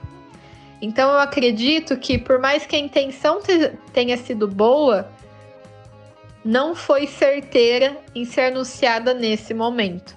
Então 0.79 1.11
eu 1.11 1.19
acredito 1.19 1.97
que 1.97 2.19
por 2.19 2.37
mais 2.37 2.67
que 2.67 2.75
a 2.75 2.79
intenção 2.79 3.39
tenha 3.91 4.15
sido 4.15 4.47
boa, 4.47 5.09
não 6.43 6.75
foi 6.75 7.07
certeira 7.07 7.97
em 8.13 8.25
ser 8.25 8.51
anunciada 8.51 9.11
nesse 9.11 9.55
momento. 9.55 10.15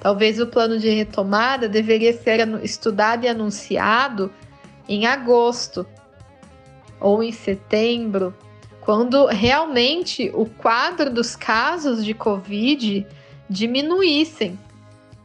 Talvez 0.00 0.40
o 0.40 0.46
plano 0.46 0.78
de 0.78 0.88
retomada 0.88 1.68
deveria 1.68 2.12
ser 2.12 2.40
estudado 2.64 3.24
e 3.24 3.28
anunciado 3.28 4.32
em 4.88 5.06
agosto 5.06 5.86
ou 6.98 7.22
em 7.22 7.30
setembro, 7.30 8.34
quando 8.80 9.26
realmente 9.26 10.30
o 10.34 10.46
quadro 10.46 11.10
dos 11.10 11.36
casos 11.36 12.04
de 12.04 12.14
Covid 12.14 13.06
diminuíssem 13.48 14.58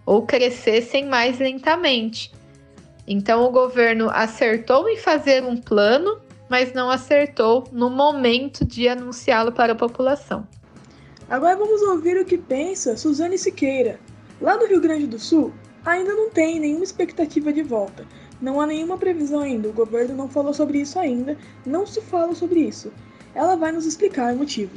ou 0.06 0.24
crescessem 0.24 1.06
mais 1.06 1.40
lentamente. 1.40 2.32
Então 3.08 3.46
o 3.46 3.52
governo 3.52 4.10
acertou 4.10 4.90
em 4.90 4.98
fazer 4.98 5.44
um 5.44 5.56
plano, 5.56 6.20
mas 6.50 6.74
não 6.74 6.90
acertou 6.90 7.64
no 7.72 7.90
momento 7.90 8.66
de 8.66 8.90
anunciá-lo 8.90 9.52
para 9.52 9.74
a 9.74 9.76
população. 9.76 10.46
Agora 11.30 11.56
vamos 11.56 11.82
ouvir 11.82 12.18
o 12.18 12.26
que 12.26 12.38
pensa 12.38 12.98
Suzane 12.98 13.38
Siqueira, 13.38 14.00
Lá 14.42 14.58
no 14.58 14.68
Rio 14.68 14.82
Grande 14.82 15.08
do 15.08 15.20
Sul, 15.20 15.54
ainda 15.86 16.14
não 16.14 16.30
tem 16.30 16.60
nenhuma 16.60 16.84
expectativa 16.84 17.54
de 17.54 17.64
volta. 17.64 18.06
Não 18.42 18.60
há 18.60 18.68
nenhuma 18.68 18.98
previsão 18.98 19.40
ainda, 19.40 19.70
o 19.70 19.74
governo 19.74 20.16
não 20.16 20.28
falou 20.28 20.54
sobre 20.54 20.80
isso 20.80 21.00
ainda, 21.00 21.38
não 21.66 21.86
se 21.86 22.02
fala 22.02 22.36
sobre 22.36 22.60
isso. 22.60 22.92
Ela 23.34 23.56
vai 23.56 23.72
nos 23.72 23.86
explicar 23.86 24.34
o 24.34 24.38
motivo. 24.38 24.76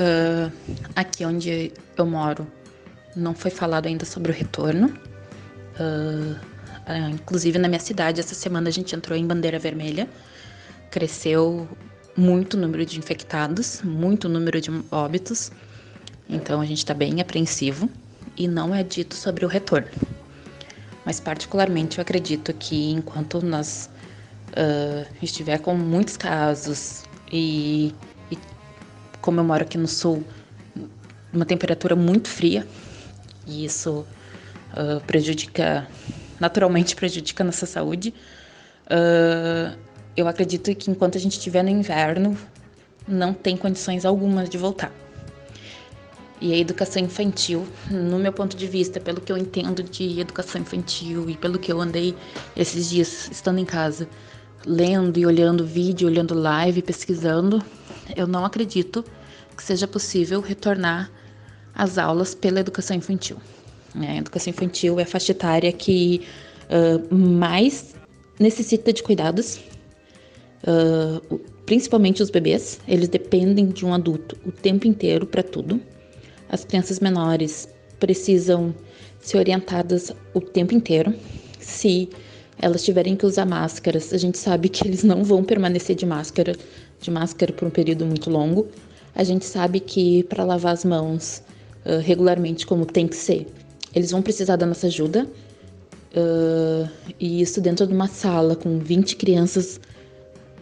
Uh, 0.00 0.50
aqui 0.96 1.24
onde 1.24 1.72
eu 1.96 2.06
moro, 2.06 2.46
não 3.14 3.34
foi 3.34 3.50
falado 3.50 3.86
ainda 3.86 4.04
sobre 4.04 4.32
o 4.32 4.34
retorno. 4.34 4.88
Uh, 5.78 6.50
inclusive 7.12 7.58
na 7.58 7.68
minha 7.68 7.80
cidade, 7.80 8.20
essa 8.20 8.34
semana 8.34 8.68
a 8.68 8.72
gente 8.72 8.96
entrou 8.96 9.16
em 9.16 9.26
bandeira 9.26 9.58
vermelha. 9.58 10.08
Cresceu 10.90 11.68
muito 12.16 12.54
o 12.54 12.60
número 12.60 12.84
de 12.84 12.98
infectados, 12.98 13.82
muito 13.82 14.24
o 14.24 14.28
número 14.28 14.60
de 14.60 14.70
óbitos. 14.90 15.52
Então 16.30 16.60
a 16.60 16.64
gente 16.64 16.78
está 16.78 16.94
bem 16.94 17.20
apreensivo 17.20 17.90
e 18.36 18.46
não 18.46 18.72
é 18.72 18.84
dito 18.84 19.16
sobre 19.16 19.44
o 19.44 19.48
retorno. 19.48 19.88
Mas 21.04 21.18
particularmente 21.18 21.98
eu 21.98 22.02
acredito 22.02 22.54
que 22.54 22.92
enquanto 22.92 23.44
nós 23.44 23.90
uh, 24.50 25.06
estiver 25.20 25.58
com 25.58 25.74
muitos 25.74 26.16
casos 26.16 27.02
e, 27.32 27.92
e 28.30 28.38
como 29.20 29.40
eu 29.40 29.44
moro 29.44 29.64
aqui 29.64 29.76
no 29.76 29.88
sul, 29.88 30.22
uma 31.32 31.44
temperatura 31.44 31.96
muito 31.96 32.28
fria 32.28 32.66
e 33.46 33.64
isso 33.64 34.06
uh, 34.72 35.00
prejudica 35.06 35.88
naturalmente 36.38 36.94
prejudica 36.94 37.42
a 37.42 37.46
nossa 37.46 37.66
saúde. 37.66 38.14
Uh, 38.86 39.76
eu 40.16 40.28
acredito 40.28 40.74
que 40.76 40.90
enquanto 40.90 41.18
a 41.18 41.20
gente 41.20 41.32
estiver 41.32 41.62
no 41.62 41.70
inverno, 41.70 42.36
não 43.06 43.34
tem 43.34 43.56
condições 43.56 44.04
algumas 44.04 44.48
de 44.48 44.56
voltar. 44.56 44.92
E 46.40 46.54
a 46.54 46.56
educação 46.56 47.02
infantil, 47.02 47.66
no 47.90 48.18
meu 48.18 48.32
ponto 48.32 48.56
de 48.56 48.66
vista, 48.66 48.98
pelo 48.98 49.20
que 49.20 49.30
eu 49.30 49.36
entendo 49.36 49.82
de 49.82 50.20
educação 50.20 50.62
infantil 50.62 51.28
e 51.28 51.36
pelo 51.36 51.58
que 51.58 51.70
eu 51.70 51.80
andei 51.80 52.14
esses 52.56 52.88
dias 52.88 53.28
estando 53.30 53.58
em 53.58 53.64
casa, 53.66 54.08
lendo 54.64 55.18
e 55.18 55.26
olhando 55.26 55.66
vídeo, 55.66 56.08
olhando 56.08 56.32
live, 56.32 56.80
pesquisando, 56.80 57.62
eu 58.16 58.26
não 58.26 58.44
acredito 58.44 59.04
que 59.54 59.62
seja 59.62 59.86
possível 59.86 60.40
retornar 60.40 61.10
às 61.74 61.98
aulas 61.98 62.34
pela 62.34 62.60
educação 62.60 62.96
infantil. 62.96 63.36
A 63.94 64.16
educação 64.16 64.50
infantil 64.50 64.98
é 64.98 65.02
a 65.02 65.06
faixa 65.06 65.32
etária 65.32 65.70
que 65.72 66.22
uh, 66.70 67.14
mais 67.14 67.94
necessita 68.38 68.92
de 68.92 69.02
cuidados, 69.02 69.60
uh, 70.64 71.38
principalmente 71.66 72.22
os 72.22 72.30
bebês. 72.30 72.80
Eles 72.88 73.08
dependem 73.08 73.68
de 73.68 73.84
um 73.84 73.92
adulto 73.92 74.38
o 74.46 74.50
tempo 74.50 74.86
inteiro 74.86 75.26
para 75.26 75.42
tudo. 75.42 75.80
As 76.50 76.64
crianças 76.64 76.98
menores 76.98 77.68
precisam 77.98 78.74
ser 79.20 79.38
orientadas 79.38 80.12
o 80.34 80.40
tempo 80.40 80.74
inteiro. 80.74 81.14
Se 81.60 82.08
elas 82.58 82.84
tiverem 82.84 83.16
que 83.16 83.24
usar 83.24 83.46
máscaras, 83.46 84.12
a 84.12 84.18
gente 84.18 84.36
sabe 84.36 84.68
que 84.68 84.86
eles 84.86 85.04
não 85.04 85.22
vão 85.22 85.44
permanecer 85.44 85.94
de 85.94 86.04
máscara, 86.04 86.54
de 87.00 87.10
máscara 87.10 87.52
por 87.52 87.66
um 87.68 87.70
período 87.70 88.04
muito 88.04 88.28
longo. 88.28 88.66
A 89.14 89.22
gente 89.22 89.44
sabe 89.44 89.80
que 89.80 90.24
para 90.24 90.44
lavar 90.44 90.72
as 90.72 90.84
mãos 90.84 91.42
uh, 91.86 92.00
regularmente, 92.00 92.66
como 92.66 92.84
tem 92.84 93.06
que 93.06 93.16
ser, 93.16 93.46
eles 93.94 94.10
vão 94.10 94.20
precisar 94.20 94.56
da 94.56 94.66
nossa 94.66 94.88
ajuda. 94.88 95.26
Uh, 96.12 96.90
e 97.20 97.40
isso 97.40 97.60
dentro 97.60 97.86
de 97.86 97.94
uma 97.94 98.08
sala 98.08 98.56
com 98.56 98.78
20 98.78 99.14
crianças 99.14 99.80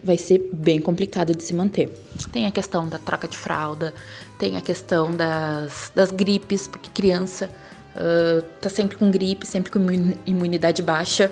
vai 0.03 0.17
ser 0.17 0.49
bem 0.53 0.79
complicado 0.79 1.35
de 1.35 1.43
se 1.43 1.53
manter. 1.53 1.89
Tem 2.31 2.45
a 2.45 2.51
questão 2.51 2.87
da 2.87 2.97
troca 2.97 3.27
de 3.27 3.37
fralda, 3.37 3.93
tem 4.37 4.57
a 4.57 4.61
questão 4.61 5.15
das, 5.15 5.91
das 5.95 6.11
gripes, 6.11 6.67
porque 6.67 6.89
criança 6.89 7.49
uh, 7.95 8.41
tá 8.61 8.69
sempre 8.69 8.97
com 8.97 9.11
gripe, 9.11 9.45
sempre 9.45 9.71
com 9.71 9.79
imunidade 10.25 10.81
baixa. 10.81 11.31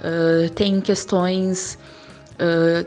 Uh, 0.00 0.50
tem 0.50 0.80
questões 0.80 1.78
uh, 2.34 2.86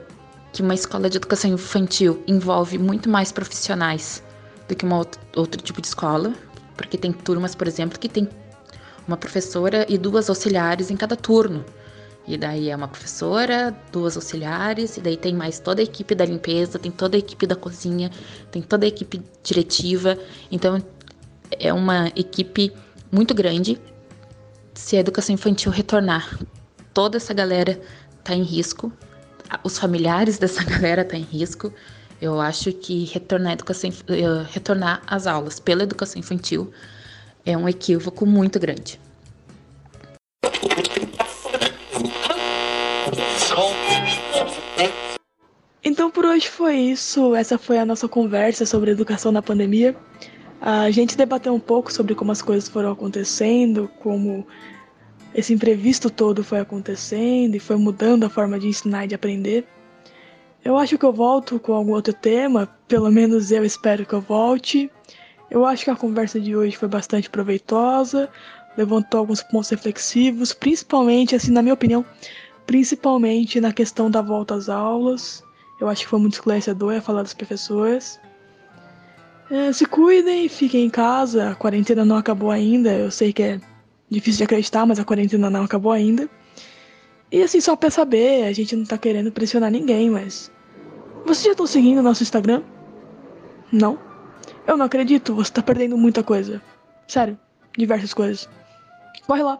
que 0.53 0.61
uma 0.61 0.73
escola 0.73 1.09
de 1.09 1.17
educação 1.17 1.51
infantil 1.51 2.23
envolve 2.27 2.77
muito 2.77 3.09
mais 3.09 3.31
profissionais 3.31 4.23
do 4.67 4.75
que 4.75 4.85
uma 4.85 4.97
outra, 4.97 5.21
outro 5.35 5.61
tipo 5.61 5.81
de 5.81 5.87
escola, 5.87 6.33
porque 6.75 6.97
tem 6.97 7.11
turmas, 7.11 7.55
por 7.55 7.67
exemplo, 7.67 7.99
que 7.99 8.09
tem 8.09 8.27
uma 9.07 9.17
professora 9.17 9.85
e 9.87 9.97
duas 9.97 10.29
auxiliares 10.29 10.91
em 10.91 10.97
cada 10.97 11.15
turno. 11.15 11.63
E 12.27 12.37
daí 12.37 12.69
é 12.69 12.75
uma 12.75 12.89
professora, 12.89 13.73
duas 13.89 14.17
auxiliares, 14.17 14.97
e 14.97 15.01
daí 15.01 15.15
tem 15.15 15.33
mais 15.33 15.59
toda 15.59 15.81
a 15.81 15.83
equipe 15.83 16.13
da 16.13 16.25
limpeza, 16.25 16.77
tem 16.77 16.91
toda 16.91 17.15
a 17.15 17.19
equipe 17.19 17.47
da 17.47 17.55
cozinha, 17.55 18.11
tem 18.51 18.61
toda 18.61 18.85
a 18.85 18.89
equipe 18.89 19.21
diretiva. 19.41 20.17
Então 20.51 20.83
é 21.57 21.71
uma 21.71 22.09
equipe 22.17 22.73
muito 23.09 23.33
grande. 23.33 23.79
Se 24.73 24.97
a 24.97 24.99
educação 24.99 25.33
infantil 25.33 25.71
retornar, 25.71 26.37
toda 26.93 27.15
essa 27.15 27.33
galera 27.33 27.79
está 28.19 28.35
em 28.35 28.43
risco, 28.43 28.91
os 29.63 29.77
familiares 29.77 30.37
dessa 30.39 30.63
galera 30.65 31.05
tá 31.05 31.15
em 31.15 31.23
risco. 31.23 31.73
Eu 32.19 32.41
acho 32.41 32.73
que 32.73 33.05
retornar, 33.05 33.53
educação, 33.53 33.89
uh, 33.89 34.45
retornar 34.51 35.01
às 35.07 35.27
aulas 35.27 35.59
pela 35.61 35.83
educação 35.83 36.19
infantil 36.19 36.73
é 37.45 37.55
um 37.55 37.69
equívoco 37.69 38.25
muito 38.25 38.59
grande. 38.59 38.99
Então 45.83 46.11
por 46.11 46.25
hoje 46.25 46.47
foi 46.47 46.75
isso. 46.75 47.33
Essa 47.33 47.57
foi 47.57 47.79
a 47.79 47.85
nossa 47.85 48.07
conversa 48.07 48.67
sobre 48.67 48.91
educação 48.91 49.31
na 49.31 49.41
pandemia. 49.41 49.95
A 50.61 50.91
gente 50.91 51.17
debateu 51.17 51.55
um 51.55 51.59
pouco 51.59 51.91
sobre 51.91 52.13
como 52.13 52.31
as 52.31 52.39
coisas 52.39 52.69
foram 52.69 52.91
acontecendo, 52.91 53.89
como 53.99 54.45
esse 55.33 55.55
imprevisto 55.55 56.09
todo 56.11 56.43
foi 56.43 56.59
acontecendo 56.59 57.55
e 57.55 57.59
foi 57.59 57.77
mudando 57.77 58.25
a 58.25 58.29
forma 58.29 58.59
de 58.59 58.67
ensinar 58.67 59.05
e 59.05 59.07
de 59.07 59.15
aprender. 59.15 59.65
Eu 60.63 60.77
acho 60.77 60.95
que 60.95 61.05
eu 61.05 61.13
volto 61.13 61.59
com 61.59 61.73
algum 61.73 61.93
outro 61.93 62.13
tema, 62.13 62.67
pelo 62.87 63.11
menos 63.11 63.51
eu 63.51 63.65
espero 63.65 64.05
que 64.05 64.13
eu 64.13 64.21
volte. 64.21 64.91
Eu 65.49 65.65
acho 65.65 65.83
que 65.83 65.89
a 65.89 65.95
conversa 65.95 66.39
de 66.39 66.55
hoje 66.55 66.77
foi 66.77 66.89
bastante 66.89 67.27
proveitosa, 67.27 68.29
levantou 68.77 69.19
alguns 69.19 69.41
pontos 69.41 69.69
reflexivos, 69.69 70.53
principalmente, 70.53 71.35
assim, 71.35 71.51
na 71.51 71.63
minha 71.63 71.73
opinião, 71.73 72.05
principalmente 72.67 73.61
na 73.61 73.71
questão 73.71 74.11
da 74.11 74.21
volta 74.21 74.53
às 74.53 74.69
aulas. 74.69 75.43
Eu 75.79 75.87
acho 75.87 76.03
que 76.03 76.09
foi 76.09 76.19
muito 76.19 76.33
esclarecedor 76.33 76.95
a 76.95 77.01
falar 77.01 77.23
das 77.23 77.33
professoras. 77.33 78.19
É, 79.49 79.71
se 79.71 79.85
cuidem, 79.85 80.49
fiquem 80.49 80.85
em 80.85 80.89
casa, 80.89 81.51
a 81.51 81.55
quarentena 81.55 82.03
não 82.03 82.17
acabou 82.17 82.51
ainda, 82.51 82.93
eu 82.93 83.09
sei 83.09 83.31
que 83.31 83.41
é 83.41 83.61
difícil 84.09 84.39
de 84.39 84.43
acreditar, 84.43 84.85
mas 84.85 84.99
a 84.99 85.05
quarentena 85.05 85.49
não 85.49 85.63
acabou 85.63 85.93
ainda. 85.93 86.29
E 87.31 87.41
assim, 87.41 87.61
só 87.61 87.75
pra 87.75 87.89
saber, 87.89 88.43
a 88.43 88.51
gente 88.51 88.75
não 88.75 88.83
tá 88.83 88.97
querendo 88.97 89.31
pressionar 89.31 89.71
ninguém, 89.71 90.09
mas. 90.09 90.51
Vocês 91.25 91.45
já 91.45 91.51
estão 91.51 91.65
seguindo 91.65 91.99
o 91.99 92.03
nosso 92.03 92.23
Instagram? 92.23 92.61
Não? 93.71 93.97
Eu 94.65 94.75
não 94.75 94.85
acredito, 94.85 95.33
você 95.33 95.51
tá 95.51 95.61
perdendo 95.61 95.97
muita 95.97 96.21
coisa. 96.23 96.61
Sério, 97.07 97.39
diversas 97.77 98.13
coisas. 98.13 98.49
Corre 99.25 99.43
lá. 99.43 99.59